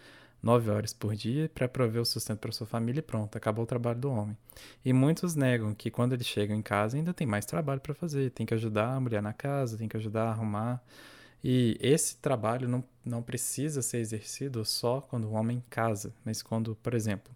nove 0.42 0.70
horas 0.70 0.92
por 0.92 1.14
dia 1.14 1.48
para 1.54 1.68
prover 1.68 2.02
o 2.02 2.04
sustento 2.04 2.40
para 2.40 2.50
sua 2.50 2.66
família 2.66 2.98
e 2.98 3.02
pronto, 3.02 3.36
acabou 3.36 3.62
o 3.62 3.66
trabalho 3.66 4.00
do 4.00 4.10
homem. 4.10 4.36
E 4.84 4.92
muitos 4.92 5.36
negam 5.36 5.74
que 5.74 5.90
quando 5.90 6.14
eles 6.14 6.26
chegam 6.26 6.56
em 6.56 6.62
casa 6.62 6.96
ainda 6.96 7.14
tem 7.14 7.26
mais 7.26 7.46
trabalho 7.46 7.80
para 7.80 7.94
fazer, 7.94 8.30
tem 8.30 8.44
que 8.44 8.54
ajudar 8.54 8.94
a 8.94 9.00
mulher 9.00 9.22
na 9.22 9.32
casa, 9.32 9.78
tem 9.78 9.86
que 9.86 9.96
ajudar 9.96 10.24
a 10.24 10.30
arrumar. 10.30 10.82
E 11.42 11.76
esse 11.80 12.16
trabalho 12.16 12.68
não, 12.68 12.84
não 13.04 13.22
precisa 13.22 13.82
ser 13.82 13.98
exercido 13.98 14.64
só 14.64 15.00
quando 15.00 15.24
o 15.24 15.32
homem 15.32 15.62
casa, 15.68 16.14
mas 16.24 16.42
quando, 16.42 16.76
por 16.76 16.94
exemplo, 16.94 17.34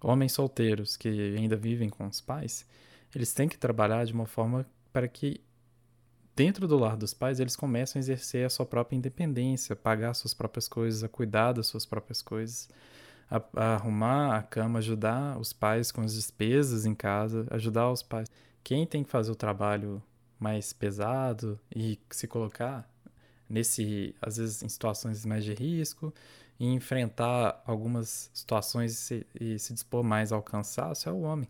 homens 0.00 0.32
solteiros 0.32 0.96
que 0.96 1.36
ainda 1.36 1.56
vivem 1.56 1.88
com 1.88 2.06
os 2.06 2.20
pais, 2.20 2.64
eles 3.14 3.32
têm 3.32 3.48
que 3.48 3.58
trabalhar 3.58 4.04
de 4.04 4.12
uma 4.12 4.26
forma 4.26 4.66
para 4.92 5.08
que 5.08 5.40
dentro 6.34 6.66
do 6.66 6.78
lar 6.78 6.96
dos 6.96 7.12
pais, 7.12 7.40
eles 7.40 7.56
começam 7.56 7.98
a 7.98 8.00
exercer 8.00 8.46
a 8.46 8.50
sua 8.50 8.64
própria 8.64 8.96
independência, 8.96 9.76
pagar 9.76 10.14
suas 10.14 10.34
próprias 10.34 10.68
coisas, 10.68 11.04
a 11.04 11.08
cuidar 11.08 11.52
das 11.52 11.66
suas 11.66 11.84
próprias 11.84 12.22
coisas, 12.22 12.68
a, 13.30 13.42
a, 13.56 13.74
arrumar 13.74 14.36
a 14.36 14.42
cama, 14.42 14.78
ajudar 14.78 15.38
os 15.38 15.52
pais 15.52 15.92
com 15.92 16.00
as 16.00 16.14
despesas 16.14 16.86
em 16.86 16.94
casa, 16.94 17.46
ajudar 17.50 17.90
os 17.90 18.02
pais. 18.02 18.28
Quem 18.64 18.86
tem 18.86 19.02
que 19.04 19.10
fazer 19.10 19.30
o 19.30 19.36
trabalho 19.36 20.02
mais 20.38 20.72
pesado 20.72 21.58
e 21.74 21.98
se 22.10 22.26
colocar 22.26 22.88
nesse, 23.52 24.14
às 24.20 24.38
vezes, 24.38 24.62
em 24.62 24.68
situações 24.68 25.26
mais 25.26 25.44
de 25.44 25.52
risco 25.52 26.12
e 26.58 26.66
enfrentar 26.66 27.62
algumas 27.66 28.30
situações 28.32 28.92
e 28.92 28.96
se, 28.96 29.26
e 29.38 29.58
se 29.58 29.74
dispor 29.74 30.02
mais 30.02 30.32
ao 30.32 30.42
cansaço 30.42 31.08
é 31.08 31.12
o 31.12 31.20
homem. 31.20 31.46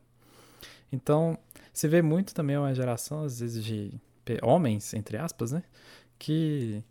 Então, 0.90 1.38
se 1.72 1.86
vê 1.86 2.02
muito 2.02 2.34
também 2.34 2.58
uma 2.58 2.74
geração, 2.74 3.22
às 3.22 3.38
vezes, 3.38 3.64
de 3.64 3.92
homens, 4.42 4.92
entre 4.94 5.16
aspas, 5.16 5.52
né? 5.52 5.62
Que 6.18 6.82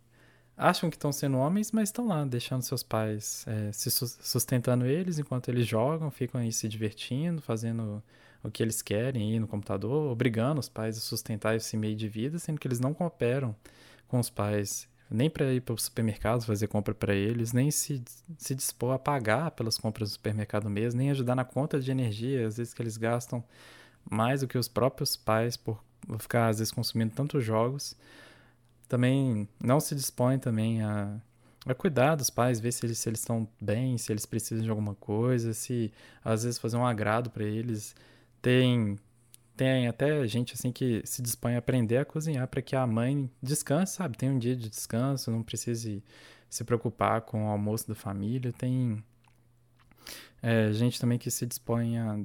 acham 0.56 0.88
que 0.88 0.96
estão 0.96 1.12
sendo 1.12 1.36
homens, 1.36 1.72
mas 1.72 1.90
estão 1.90 2.06
lá, 2.06 2.24
deixando 2.24 2.62
seus 2.62 2.82
pais 2.82 3.44
é, 3.46 3.70
se 3.70 3.90
sustentando 3.90 4.86
eles 4.86 5.18
enquanto 5.18 5.48
eles 5.48 5.66
jogam, 5.66 6.10
ficam 6.10 6.40
aí 6.40 6.52
se 6.52 6.68
divertindo, 6.68 7.42
fazendo 7.42 8.02
o 8.42 8.50
que 8.50 8.62
eles 8.62 8.80
querem 8.80 9.32
aí 9.32 9.38
no 9.38 9.46
computador, 9.46 10.10
obrigando 10.10 10.58
os 10.58 10.68
pais 10.68 10.96
a 10.96 11.00
sustentar 11.00 11.54
esse 11.54 11.76
meio 11.76 11.96
de 11.96 12.08
vida, 12.08 12.38
sendo 12.38 12.58
que 12.58 12.66
eles 12.66 12.80
não 12.80 12.94
cooperam 12.94 13.54
com 14.08 14.18
os 14.18 14.30
pais 14.30 14.88
nem 15.12 15.28
para 15.30 15.52
ir 15.52 15.60
para 15.60 15.74
o 15.74 15.78
supermercado 15.78 16.44
fazer 16.44 16.66
compra 16.68 16.94
para 16.94 17.14
eles, 17.14 17.52
nem 17.52 17.70
se, 17.70 18.02
se 18.38 18.54
dispor 18.54 18.94
a 18.94 18.98
pagar 18.98 19.50
pelas 19.52 19.78
compras 19.78 20.10
do 20.10 20.12
supermercado 20.14 20.68
mesmo, 20.70 20.98
nem 20.98 21.10
ajudar 21.10 21.34
na 21.34 21.44
conta 21.44 21.80
de 21.80 21.90
energia, 21.90 22.46
às 22.46 22.56
vezes 22.56 22.74
que 22.74 22.82
eles 22.82 22.96
gastam 22.96 23.44
mais 24.10 24.40
do 24.40 24.48
que 24.48 24.58
os 24.58 24.68
próprios 24.68 25.16
pais 25.16 25.56
por 25.56 25.82
ficar 26.18 26.48
às 26.48 26.58
vezes 26.58 26.72
consumindo 26.72 27.14
tantos 27.14 27.44
jogos. 27.44 27.96
Também 28.88 29.48
não 29.62 29.80
se 29.80 29.94
dispõe 29.94 30.38
também 30.38 30.82
a, 30.82 31.16
a 31.66 31.74
cuidar 31.74 32.14
dos 32.16 32.30
pais, 32.30 32.60
ver 32.60 32.72
se 32.72 32.84
eles 32.84 32.98
se 32.98 33.08
eles 33.08 33.20
estão 33.20 33.48
bem, 33.60 33.96
se 33.98 34.12
eles 34.12 34.26
precisam 34.26 34.64
de 34.64 34.70
alguma 34.70 34.94
coisa, 34.94 35.54
se 35.54 35.92
às 36.24 36.44
vezes 36.44 36.58
fazer 36.58 36.76
um 36.76 36.86
agrado 36.86 37.30
para 37.30 37.44
eles. 37.44 37.94
Tem 38.40 38.98
tem 39.56 39.86
até 39.88 40.26
gente 40.26 40.54
assim 40.54 40.72
que 40.72 41.02
se 41.04 41.22
dispõe 41.22 41.54
a 41.54 41.58
aprender 41.58 41.98
a 41.98 42.04
cozinhar 42.04 42.46
para 42.48 42.62
que 42.62 42.74
a 42.74 42.86
mãe 42.86 43.30
descanse, 43.42 43.94
sabe? 43.96 44.16
Tem 44.16 44.30
um 44.30 44.38
dia 44.38 44.56
de 44.56 44.68
descanso, 44.68 45.30
não 45.30 45.42
precise 45.42 46.02
se 46.48 46.64
preocupar 46.64 47.22
com 47.22 47.46
o 47.46 47.48
almoço 47.48 47.88
da 47.88 47.94
família. 47.94 48.52
Tem 48.52 49.02
é, 50.42 50.72
gente 50.72 51.00
também 51.00 51.18
que 51.18 51.30
se 51.30 51.46
dispõe 51.46 51.98
a 51.98 52.18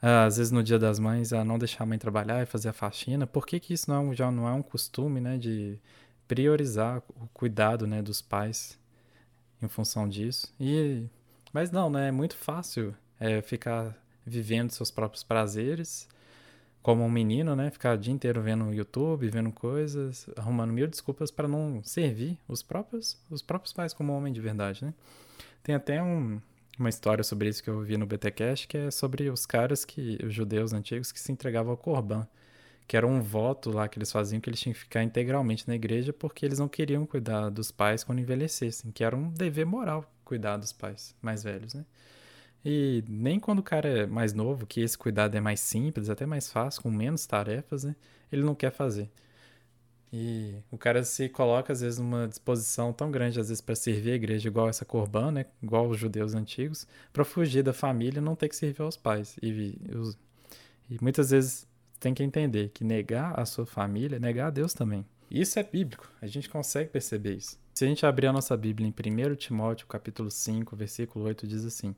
ah, 0.00 0.26
às 0.26 0.36
vezes 0.36 0.52
no 0.52 0.62
Dia 0.62 0.78
das 0.78 0.98
Mães, 0.98 1.32
a 1.32 1.44
não 1.44 1.58
deixar 1.58 1.82
a 1.84 1.86
mãe 1.86 1.98
trabalhar 1.98 2.42
e 2.42 2.46
fazer 2.46 2.68
a 2.68 2.72
faxina. 2.72 3.26
Por 3.26 3.46
que, 3.46 3.58
que 3.58 3.74
isso 3.74 3.90
não, 3.90 4.12
é 4.12 4.14
já 4.14 4.30
não 4.30 4.48
é 4.48 4.52
um 4.52 4.62
costume, 4.62 5.20
né, 5.20 5.36
de 5.36 5.78
priorizar 6.28 7.02
o 7.16 7.26
cuidado, 7.34 7.86
né, 7.86 8.00
dos 8.02 8.22
pais 8.22 8.78
em 9.60 9.68
função 9.68 10.08
disso? 10.08 10.54
E 10.60 11.06
mas 11.52 11.70
não, 11.70 11.90
né, 11.90 12.08
é 12.08 12.12
muito 12.12 12.36
fácil 12.36 12.94
é, 13.18 13.42
ficar 13.42 13.96
vivendo 14.24 14.70
seus 14.70 14.90
próprios 14.90 15.24
prazeres 15.24 16.08
como 16.82 17.04
um 17.04 17.10
menino, 17.10 17.54
né, 17.56 17.70
ficar 17.70 17.96
o 17.96 17.98
dia 17.98 18.12
inteiro 18.12 18.40
vendo 18.40 18.72
YouTube, 18.72 19.28
vendo 19.28 19.52
coisas, 19.52 20.28
arrumando 20.36 20.72
mil 20.72 20.86
desculpas 20.86 21.30
para 21.30 21.48
não 21.48 21.82
servir 21.82 22.38
os 22.48 22.62
próprios 22.62 23.20
os 23.30 23.42
próprios 23.42 23.72
pais 23.72 23.92
como 23.92 24.12
homem 24.12 24.32
de 24.32 24.40
verdade, 24.40 24.84
né? 24.84 24.94
Tem 25.62 25.74
até 25.74 26.02
um 26.02 26.40
uma 26.78 26.88
história 26.88 27.24
sobre 27.24 27.48
isso 27.48 27.62
que 27.62 27.68
eu 27.68 27.80
vi 27.80 27.96
no 27.96 28.06
BTcast, 28.06 28.68
que 28.68 28.78
é 28.78 28.90
sobre 28.90 29.28
os 29.30 29.44
caras 29.44 29.84
que 29.84 30.18
os 30.24 30.32
judeus 30.32 30.72
antigos 30.72 31.10
que 31.10 31.18
se 31.18 31.32
entregavam 31.32 31.72
ao 31.72 31.76
Corban, 31.76 32.26
que 32.86 32.96
era 32.96 33.06
um 33.06 33.20
voto 33.20 33.70
lá 33.70 33.88
que 33.88 33.98
eles 33.98 34.12
faziam 34.12 34.40
que 34.40 34.48
eles 34.48 34.60
tinham 34.60 34.72
que 34.74 34.80
ficar 34.80 35.02
integralmente 35.02 35.66
na 35.66 35.74
igreja 35.74 36.12
porque 36.12 36.46
eles 36.46 36.58
não 36.58 36.68
queriam 36.68 37.04
cuidar 37.04 37.50
dos 37.50 37.70
pais 37.70 38.04
quando 38.04 38.20
envelhecessem, 38.20 38.92
que 38.92 39.02
era 39.04 39.16
um 39.16 39.28
dever 39.30 39.66
moral 39.66 40.04
cuidar 40.24 40.56
dos 40.56 40.72
pais 40.72 41.14
mais 41.20 41.42
velhos, 41.42 41.74
né? 41.74 41.84
E 42.64 43.04
nem 43.08 43.38
quando 43.38 43.60
o 43.60 43.62
cara 43.62 43.88
é 43.88 44.06
mais 44.06 44.32
novo, 44.32 44.66
que 44.66 44.80
esse 44.80 44.98
cuidado 44.98 45.36
é 45.36 45.40
mais 45.40 45.60
simples, 45.60 46.10
até 46.10 46.26
mais 46.26 46.50
fácil, 46.50 46.82
com 46.82 46.90
menos 46.90 47.26
tarefas, 47.26 47.84
né? 47.84 47.94
Ele 48.30 48.42
não 48.42 48.54
quer 48.54 48.72
fazer. 48.72 49.10
E 50.12 50.54
o 50.70 50.78
cara 50.78 51.04
se 51.04 51.28
coloca, 51.28 51.72
às 51.72 51.80
vezes, 51.80 51.98
numa 51.98 52.26
disposição 52.26 52.92
tão 52.92 53.10
grande, 53.10 53.38
às 53.38 53.48
vezes, 53.48 53.60
para 53.60 53.74
servir 53.74 54.12
a 54.12 54.14
igreja, 54.14 54.48
igual 54.48 54.68
essa 54.68 54.84
Corban, 54.84 55.30
né? 55.32 55.46
Igual 55.62 55.88
os 55.88 55.98
judeus 55.98 56.34
antigos, 56.34 56.86
para 57.12 57.24
fugir 57.24 57.62
da 57.62 57.72
família 57.72 58.18
e 58.18 58.22
não 58.22 58.34
ter 58.34 58.48
que 58.48 58.56
servir 58.56 58.82
aos 58.82 58.96
pais. 58.96 59.36
E, 59.42 59.78
os, 59.94 60.16
e 60.88 60.98
muitas 61.00 61.30
vezes 61.30 61.66
tem 62.00 62.14
que 62.14 62.22
entender 62.22 62.70
que 62.70 62.84
negar 62.84 63.38
a 63.38 63.44
sua 63.44 63.66
família 63.66 64.16
é 64.16 64.20
negar 64.20 64.48
a 64.48 64.50
Deus 64.50 64.72
também. 64.72 65.04
Isso 65.30 65.58
é 65.58 65.62
bíblico, 65.62 66.10
a 66.22 66.26
gente 66.26 66.48
consegue 66.48 66.90
perceber 66.90 67.34
isso. 67.34 67.58
Se 67.74 67.84
a 67.84 67.88
gente 67.88 68.06
abrir 68.06 68.28
a 68.28 68.32
nossa 68.32 68.56
Bíblia 68.56 68.88
em 68.88 68.90
1 68.90 69.36
Timóteo, 69.36 69.86
capítulo 69.86 70.30
5, 70.30 70.74
versículo 70.74 71.26
8, 71.26 71.46
diz 71.46 71.64
assim: 71.66 71.94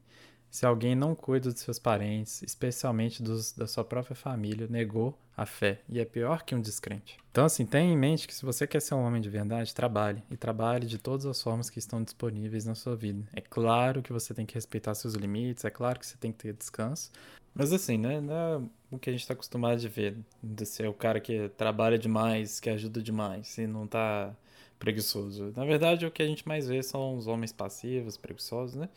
se 0.50 0.66
alguém 0.66 0.94
não 0.94 1.14
cuida 1.14 1.52
dos 1.52 1.60
seus 1.60 1.78
parentes, 1.78 2.42
especialmente 2.42 3.22
dos 3.22 3.52
da 3.52 3.66
sua 3.66 3.84
própria 3.84 4.16
família, 4.16 4.66
negou 4.68 5.16
a 5.36 5.46
fé 5.46 5.80
e 5.88 6.00
é 6.00 6.04
pior 6.04 6.42
que 6.42 6.54
um 6.54 6.60
descrente. 6.60 7.16
Então, 7.30 7.44
assim, 7.44 7.64
tenha 7.64 7.92
em 7.92 7.96
mente 7.96 8.26
que 8.26 8.34
se 8.34 8.44
você 8.44 8.66
quer 8.66 8.80
ser 8.80 8.94
um 8.94 9.04
homem 9.04 9.22
de 9.22 9.30
verdade, 9.30 9.74
trabalhe 9.74 10.22
e 10.30 10.36
trabalhe 10.36 10.86
de 10.86 10.98
todas 10.98 11.24
as 11.24 11.40
formas 11.40 11.70
que 11.70 11.78
estão 11.78 12.02
disponíveis 12.02 12.66
na 12.66 12.74
sua 12.74 12.96
vida. 12.96 13.22
É 13.32 13.40
claro 13.40 14.02
que 14.02 14.12
você 14.12 14.34
tem 14.34 14.44
que 14.44 14.54
respeitar 14.54 14.94
seus 14.94 15.14
limites, 15.14 15.64
é 15.64 15.70
claro 15.70 15.98
que 15.98 16.06
você 16.06 16.16
tem 16.18 16.32
que 16.32 16.38
ter 16.38 16.52
descanso, 16.52 17.10
mas 17.54 17.72
assim, 17.72 17.96
né, 17.96 18.20
não 18.20 18.34
é 18.34 18.60
o 18.90 18.98
que 18.98 19.08
a 19.10 19.12
gente 19.12 19.22
está 19.22 19.34
acostumado 19.34 19.78
de 19.80 19.88
ver, 19.88 20.16
de 20.42 20.66
ser 20.66 20.88
o 20.88 20.94
cara 20.94 21.20
que 21.20 21.48
trabalha 21.50 21.98
demais, 21.98 22.60
que 22.60 22.68
ajuda 22.68 23.02
demais 23.02 23.56
e 23.58 23.66
não 23.66 23.86
tá 23.86 24.34
preguiçoso. 24.78 25.52
Na 25.54 25.64
verdade, 25.64 26.06
o 26.06 26.10
que 26.10 26.22
a 26.22 26.26
gente 26.26 26.46
mais 26.48 26.66
vê 26.66 26.82
são 26.82 27.14
os 27.14 27.26
homens 27.26 27.52
passivos, 27.52 28.16
preguiçosos, 28.16 28.74
né? 28.74 28.88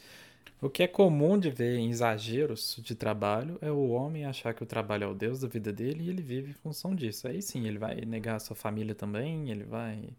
O 0.62 0.70
que 0.70 0.84
é 0.84 0.88
comum 0.88 1.38
de 1.38 1.50
ver 1.50 1.78
em 1.78 1.90
exageros 1.90 2.80
de 2.82 2.96
trabalho 2.96 3.58
é 3.62 3.70
o 3.72 3.90
homem 3.90 4.26
achar 4.26 4.54
que 4.54 4.64
o 4.64 4.66
trabalho 4.66 5.04
é 5.04 5.08
o 5.08 5.14
Deus 5.14 5.42
da 5.42 5.48
vida 5.48 5.74
dele 5.74 6.06
e 6.06 6.10
ele 6.10 6.22
vive 6.22 6.52
em 6.52 6.54
função 6.54 6.96
disso. 6.96 7.28
Aí 7.28 7.42
sim, 7.42 7.68
ele 7.68 7.78
vai 7.78 7.96
negar 8.06 8.38
a 8.38 8.40
sua 8.40 8.56
família 8.56 8.96
também, 8.96 9.50
ele 9.50 9.64
vai 9.66 10.10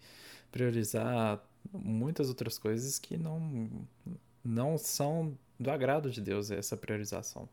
priorizar 0.53 1.43
muitas 1.73 2.29
outras 2.29 2.59
coisas 2.59 2.99
que 2.99 3.17
não 3.17 3.69
não 4.45 4.77
são 4.77 5.37
do 5.59 5.71
agrado 5.71 6.11
de 6.11 6.21
Deus 6.21 6.51
essa 6.51 6.77
priorização. 6.77 7.49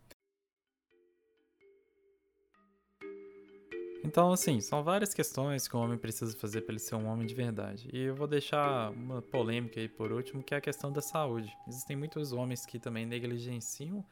Então, 4.03 4.31
assim, 4.31 4.59
são 4.59 4.83
várias 4.83 5.13
questões 5.13 5.67
que 5.67 5.75
o 5.75 5.79
homem 5.79 5.97
precisa 5.97 6.35
fazer 6.35 6.61
para 6.61 6.73
ele 6.73 6.79
ser 6.79 6.95
um 6.95 7.07
homem 7.07 7.27
de 7.27 7.35
verdade. 7.35 7.87
E 7.93 8.01
eu 8.01 8.15
vou 8.15 8.27
deixar 8.27 8.91
uma 8.91 9.21
polêmica 9.21 9.79
aí 9.79 9.87
por 9.87 10.11
último, 10.11 10.41
que 10.41 10.53
é 10.53 10.57
a 10.57 10.61
questão 10.61 10.91
da 10.91 11.01
saúde. 11.01 11.55
Existem 11.67 11.95
muitos 11.95 12.31
homens 12.31 12.65
que 12.65 12.79
também 12.79 13.05
negligenciam 13.05 14.03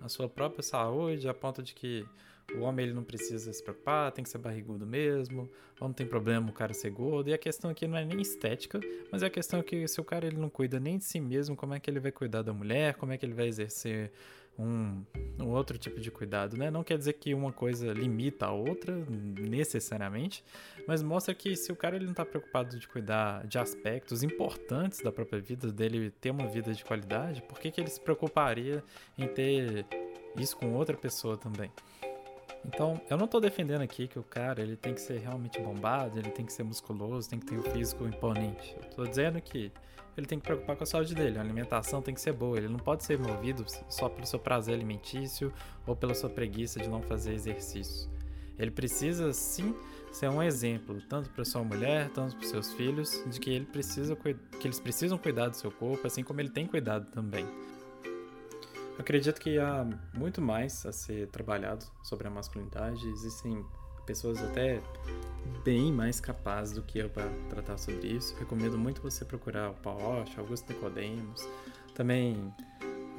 a 0.00 0.08
sua 0.08 0.28
própria 0.28 0.62
saúde, 0.62 1.28
a 1.28 1.34
ponto 1.34 1.62
de 1.62 1.74
que 1.74 2.06
o 2.54 2.60
homem 2.60 2.86
ele 2.86 2.94
não 2.94 3.04
precisa 3.04 3.52
se 3.52 3.62
preocupar, 3.62 4.12
tem 4.12 4.22
que 4.22 4.30
ser 4.30 4.38
barrigudo 4.38 4.86
mesmo, 4.86 5.48
ou 5.80 5.88
não 5.88 5.92
tem 5.92 6.06
problema 6.06 6.50
o 6.50 6.52
cara 6.52 6.74
ser 6.74 6.90
gordo. 6.90 7.30
E 7.30 7.34
a 7.34 7.38
questão 7.38 7.70
aqui 7.70 7.86
não 7.86 7.96
é 7.96 8.04
nem 8.04 8.20
estética, 8.20 8.80
mas 9.10 9.22
é 9.22 9.26
a 9.26 9.30
questão 9.30 9.62
que 9.62 9.86
se 9.88 10.00
o 10.00 10.04
cara 10.04 10.26
ele 10.26 10.36
não 10.36 10.50
cuida 10.50 10.78
nem 10.78 10.98
de 10.98 11.04
si 11.04 11.20
mesmo, 11.20 11.56
como 11.56 11.74
é 11.74 11.80
que 11.80 11.88
ele 11.90 12.00
vai 12.00 12.12
cuidar 12.12 12.42
da 12.42 12.52
mulher, 12.52 12.94
como 12.94 13.12
é 13.12 13.18
que 13.18 13.24
ele 13.24 13.34
vai 13.34 13.46
exercer 13.46 14.12
um, 14.58 15.02
um 15.38 15.48
outro 15.48 15.78
tipo 15.78 16.00
de 16.00 16.10
cuidado, 16.10 16.56
né? 16.56 16.70
Não 16.70 16.84
quer 16.84 16.98
dizer 16.98 17.14
que 17.14 17.34
uma 17.34 17.52
coisa 17.52 17.92
limita 17.92 18.46
a 18.46 18.52
outra 18.52 18.94
necessariamente, 19.38 20.44
mas 20.86 21.02
mostra 21.02 21.34
que 21.34 21.56
se 21.56 21.72
o 21.72 21.76
cara 21.76 21.96
ele 21.96 22.04
não 22.04 22.12
está 22.12 22.24
preocupado 22.24 22.78
de 22.78 22.86
cuidar 22.86 23.46
de 23.46 23.58
aspectos 23.58 24.22
importantes 24.22 25.00
da 25.00 25.10
própria 25.10 25.40
vida 25.40 25.72
dele, 25.72 26.10
ter 26.10 26.30
uma 26.30 26.46
vida 26.46 26.72
de 26.72 26.84
qualidade, 26.84 27.42
por 27.42 27.58
que, 27.58 27.70
que 27.70 27.80
ele 27.80 27.90
se 27.90 28.00
preocuparia 28.00 28.82
em 29.16 29.26
ter 29.26 29.86
isso 30.36 30.56
com 30.56 30.74
outra 30.74 30.96
pessoa 30.96 31.36
também? 31.36 31.70
Então, 32.64 33.00
eu 33.10 33.16
não 33.16 33.24
estou 33.24 33.40
defendendo 33.40 33.82
aqui 33.82 34.06
que 34.06 34.18
o 34.18 34.22
cara 34.22 34.62
ele 34.62 34.76
tem 34.76 34.94
que 34.94 35.00
ser 35.00 35.18
realmente 35.18 35.60
bombado, 35.60 36.18
ele 36.18 36.30
tem 36.30 36.46
que 36.46 36.52
ser 36.52 36.62
musculoso, 36.62 37.28
tem 37.28 37.38
que 37.38 37.46
ter 37.46 37.56
o 37.56 37.60
um 37.60 37.72
físico 37.72 38.06
imponente. 38.06 38.76
Eu 38.80 38.90
tô 38.90 39.06
dizendo 39.06 39.40
que 39.40 39.72
ele 40.16 40.26
tem 40.26 40.38
que 40.38 40.44
preocupar 40.44 40.76
com 40.76 40.84
a 40.84 40.86
saúde 40.86 41.14
dele. 41.14 41.38
A 41.38 41.40
alimentação 41.40 42.02
tem 42.02 42.14
que 42.14 42.20
ser 42.20 42.32
boa. 42.32 42.56
Ele 42.56 42.68
não 42.68 42.78
pode 42.78 43.04
ser 43.04 43.18
movido 43.18 43.64
só 43.88 44.08
pelo 44.08 44.26
seu 44.26 44.38
prazer 44.38 44.74
alimentício 44.74 45.52
ou 45.86 45.96
pela 45.96 46.14
sua 46.14 46.28
preguiça 46.28 46.78
de 46.78 46.88
não 46.88 47.02
fazer 47.02 47.32
exercício. 47.32 48.10
Ele 48.58 48.70
precisa 48.70 49.32
sim 49.32 49.74
ser 50.12 50.28
um 50.28 50.42
exemplo, 50.42 51.00
tanto 51.08 51.30
para 51.30 51.44
sua 51.44 51.64
mulher, 51.64 52.10
tanto 52.10 52.36
para 52.36 52.46
seus 52.46 52.72
filhos, 52.74 53.24
de 53.26 53.40
que, 53.40 53.50
ele 53.50 53.64
precisa, 53.64 54.14
que 54.14 54.66
eles 54.66 54.78
precisam 54.78 55.16
cuidar 55.16 55.48
do 55.48 55.56
seu 55.56 55.70
corpo, 55.70 56.06
assim 56.06 56.22
como 56.22 56.40
ele 56.40 56.50
tem 56.50 56.66
cuidado 56.66 57.10
também. 57.10 57.46
Acredito 58.98 59.40
que 59.40 59.58
há 59.58 59.86
muito 60.14 60.40
mais 60.40 60.84
a 60.86 60.92
ser 60.92 61.28
trabalhado 61.28 61.84
sobre 62.02 62.28
a 62.28 62.30
masculinidade. 62.30 63.08
Existem 63.08 63.64
pessoas 64.06 64.42
até 64.42 64.80
bem 65.64 65.92
mais 65.92 66.20
capazes 66.20 66.74
do 66.74 66.82
que 66.82 66.98
eu 66.98 67.08
para 67.08 67.28
tratar 67.48 67.78
sobre 67.78 68.08
isso. 68.08 68.36
Recomendo 68.38 68.78
muito 68.78 69.00
você 69.00 69.24
procurar 69.24 69.70
o 69.70 69.74
Paul 69.74 69.98
Rocha, 69.98 70.40
Augusto 70.40 70.72
Nicodemos, 70.72 71.48
também 71.94 72.52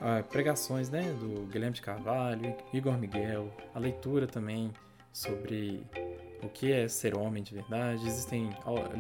ah, 0.01 0.23
pregações 0.23 0.89
né, 0.89 1.01
do 1.13 1.45
Guilherme 1.47 1.75
de 1.75 1.81
Carvalho, 1.81 2.55
Igor 2.73 2.97
Miguel, 2.97 3.49
a 3.73 3.79
leitura 3.79 4.27
também 4.27 4.71
sobre 5.12 5.83
o 6.41 6.49
que 6.49 6.71
é 6.71 6.88
ser 6.88 7.17
homem 7.17 7.41
de 7.41 7.53
verdade. 7.53 8.05
Existem 8.05 8.49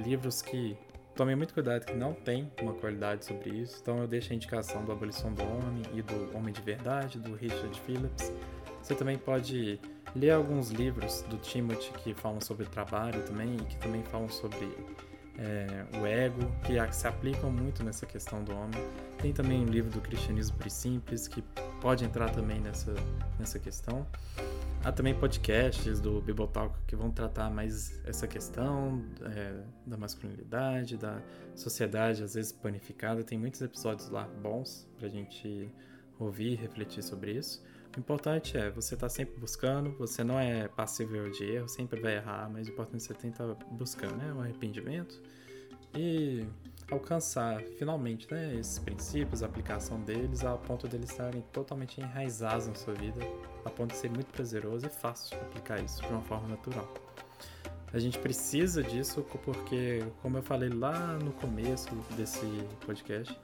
livros 0.03 0.41
que 0.41 0.77
tomem 1.15 1.35
muito 1.35 1.53
cuidado 1.53 1.85
que 1.85 1.93
não 1.93 2.13
tem 2.13 2.51
uma 2.61 2.73
qualidade 2.73 3.25
sobre 3.25 3.49
isso, 3.49 3.79
então 3.81 3.99
eu 3.99 4.07
deixo 4.07 4.31
a 4.31 4.35
indicação 4.35 4.83
do 4.83 4.91
Abolição 4.91 5.33
do 5.33 5.43
Homem 5.43 5.83
e 5.93 6.01
do 6.01 6.35
Homem 6.35 6.53
de 6.53 6.61
Verdade, 6.61 7.19
do 7.19 7.35
Richard 7.35 7.79
Phillips. 7.81 8.31
Você 8.81 8.95
também 8.95 9.17
pode 9.17 9.79
ler 10.15 10.31
alguns 10.31 10.69
livros 10.69 11.21
do 11.29 11.37
Timothy 11.37 11.91
que 11.93 12.13
falam 12.13 12.41
sobre 12.41 12.65
trabalho 12.65 13.21
também 13.23 13.55
e 13.55 13.65
que 13.65 13.77
também 13.77 14.03
falam 14.03 14.29
sobre 14.29 14.75
é, 15.37 15.85
o 15.99 16.05
ego, 16.05 16.51
que 16.63 16.93
se 16.93 17.07
aplicam 17.07 17.51
muito 17.51 17.83
nessa 17.83 18.05
questão 18.05 18.43
do 18.43 18.55
homem. 18.55 18.79
Tem 19.19 19.33
também 19.33 19.61
um 19.61 19.65
livro 19.65 19.91
do 19.91 20.01
Cristianismo 20.01 20.57
por 20.57 20.69
Simples 20.69 21.27
que 21.27 21.41
pode 21.81 22.03
entrar 22.03 22.29
também 22.29 22.59
nessa, 22.59 22.93
nessa 23.39 23.59
questão. 23.59 24.05
Há 24.83 24.91
também 24.91 25.17
podcasts 25.17 26.01
do 26.01 26.21
Bibotalk 26.21 26.77
que 26.85 26.93
vão 26.93 27.09
tratar 27.09 27.49
mais 27.49 28.01
essa 28.05 28.27
questão 28.27 29.01
é, 29.21 29.63
da 29.87 29.95
masculinidade, 29.95 30.97
da 30.97 31.23
sociedade 31.55 32.21
às 32.21 32.33
vezes 32.33 32.51
panificada. 32.51 33.23
Tem 33.23 33.37
muitos 33.37 33.61
episódios 33.61 34.09
lá 34.09 34.27
bons 34.41 34.85
pra 34.99 35.07
gente 35.07 35.73
ouvir 36.19 36.51
e 36.51 36.55
refletir 36.55 37.01
sobre 37.01 37.31
isso. 37.31 37.63
O 37.95 37.99
importante 37.99 38.57
é 38.57 38.69
você 38.71 38.95
estar 38.95 39.07
tá 39.07 39.09
sempre 39.09 39.39
buscando, 39.39 39.91
você 39.97 40.21
não 40.21 40.37
é 40.37 40.67
passível 40.67 41.31
de 41.31 41.45
erro, 41.45 41.69
sempre 41.69 42.01
vai 42.01 42.17
errar, 42.17 42.49
mas 42.51 42.67
o 42.67 42.71
importante 42.71 43.03
é 43.03 43.07
você 43.07 43.13
tentar 43.13 43.55
buscando, 43.71 44.17
né? 44.17 44.33
O 44.33 44.41
arrependimento 44.41 45.21
e 45.95 46.45
alcançar 46.91 47.61
finalmente 47.77 48.31
né, 48.31 48.55
esses 48.55 48.79
princípios, 48.79 49.43
a 49.43 49.45
aplicação 49.45 49.99
deles, 50.01 50.43
a 50.43 50.55
ponto 50.57 50.87
deles 50.87 51.09
estarem 51.09 51.41
totalmente 51.51 51.99
enraizados 51.99 52.67
na 52.67 52.75
sua 52.75 52.93
vida, 52.93 53.19
a 53.65 53.69
ponto 53.69 53.91
de 53.91 53.97
ser 53.97 54.09
muito 54.09 54.27
prazeroso 54.27 54.85
e 54.85 54.89
fácil 54.89 55.37
aplicar 55.41 55.79
isso 55.81 56.01
de 56.01 56.09
uma 56.09 56.21
forma 56.21 56.47
natural. 56.47 56.91
A 57.93 57.99
gente 57.99 58.17
precisa 58.17 58.81
disso 58.81 59.23
porque, 59.43 60.03
como 60.21 60.37
eu 60.37 60.41
falei 60.41 60.69
lá 60.69 61.13
no 61.19 61.31
começo 61.33 61.93
desse 62.17 62.45
podcast, 62.85 63.39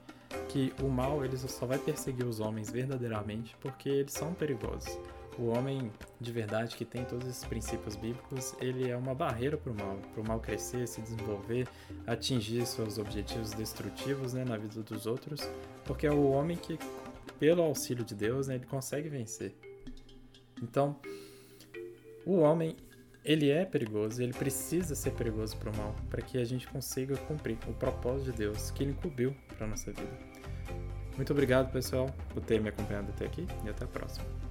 que 0.48 0.72
o 0.82 0.88
mal 0.88 1.24
ele 1.24 1.36
só 1.36 1.66
vai 1.66 1.78
perseguir 1.78 2.26
os 2.26 2.40
homens 2.40 2.70
verdadeiramente 2.70 3.56
porque 3.60 3.88
eles 3.88 4.12
são 4.12 4.34
perigosos. 4.34 4.98
O 5.40 5.46
homem 5.46 5.90
de 6.20 6.30
verdade 6.30 6.76
que 6.76 6.84
tem 6.84 7.02
todos 7.02 7.26
esses 7.26 7.44
princípios 7.46 7.96
bíblicos, 7.96 8.54
ele 8.60 8.90
é 8.90 8.94
uma 8.94 9.14
barreira 9.14 9.56
para 9.56 9.72
o 9.72 9.74
mal, 9.74 9.96
para 10.12 10.20
o 10.20 10.28
mal 10.28 10.38
crescer, 10.38 10.86
se 10.86 11.00
desenvolver, 11.00 11.66
atingir 12.06 12.66
seus 12.66 12.98
objetivos 12.98 13.52
destrutivos 13.52 14.34
né, 14.34 14.44
na 14.44 14.58
vida 14.58 14.82
dos 14.82 15.06
outros, 15.06 15.40
porque 15.86 16.06
é 16.06 16.12
o 16.12 16.30
homem 16.30 16.58
que, 16.58 16.78
pelo 17.38 17.62
auxílio 17.62 18.04
de 18.04 18.14
Deus, 18.14 18.48
né, 18.48 18.56
ele 18.56 18.66
consegue 18.66 19.08
vencer. 19.08 19.54
Então, 20.62 20.94
o 22.26 22.40
homem 22.40 22.76
ele 23.24 23.48
é 23.48 23.64
perigoso, 23.64 24.22
ele 24.22 24.34
precisa 24.34 24.94
ser 24.94 25.12
perigoso 25.12 25.56
para 25.56 25.70
o 25.70 25.76
mal, 25.76 25.96
para 26.10 26.20
que 26.20 26.36
a 26.36 26.44
gente 26.44 26.68
consiga 26.68 27.16
cumprir 27.16 27.56
o 27.66 27.72
propósito 27.72 28.30
de 28.30 28.36
Deus 28.36 28.70
que 28.70 28.82
ele 28.82 28.92
incumbiu 28.92 29.34
para 29.56 29.66
nossa 29.66 29.90
vida. 29.90 30.18
Muito 31.16 31.32
obrigado, 31.32 31.72
pessoal, 31.72 32.10
por 32.28 32.42
ter 32.42 32.60
me 32.60 32.68
acompanhado 32.68 33.08
até 33.08 33.24
aqui 33.24 33.46
e 33.64 33.70
até 33.70 33.84
a 33.84 33.88
próxima. 33.88 34.49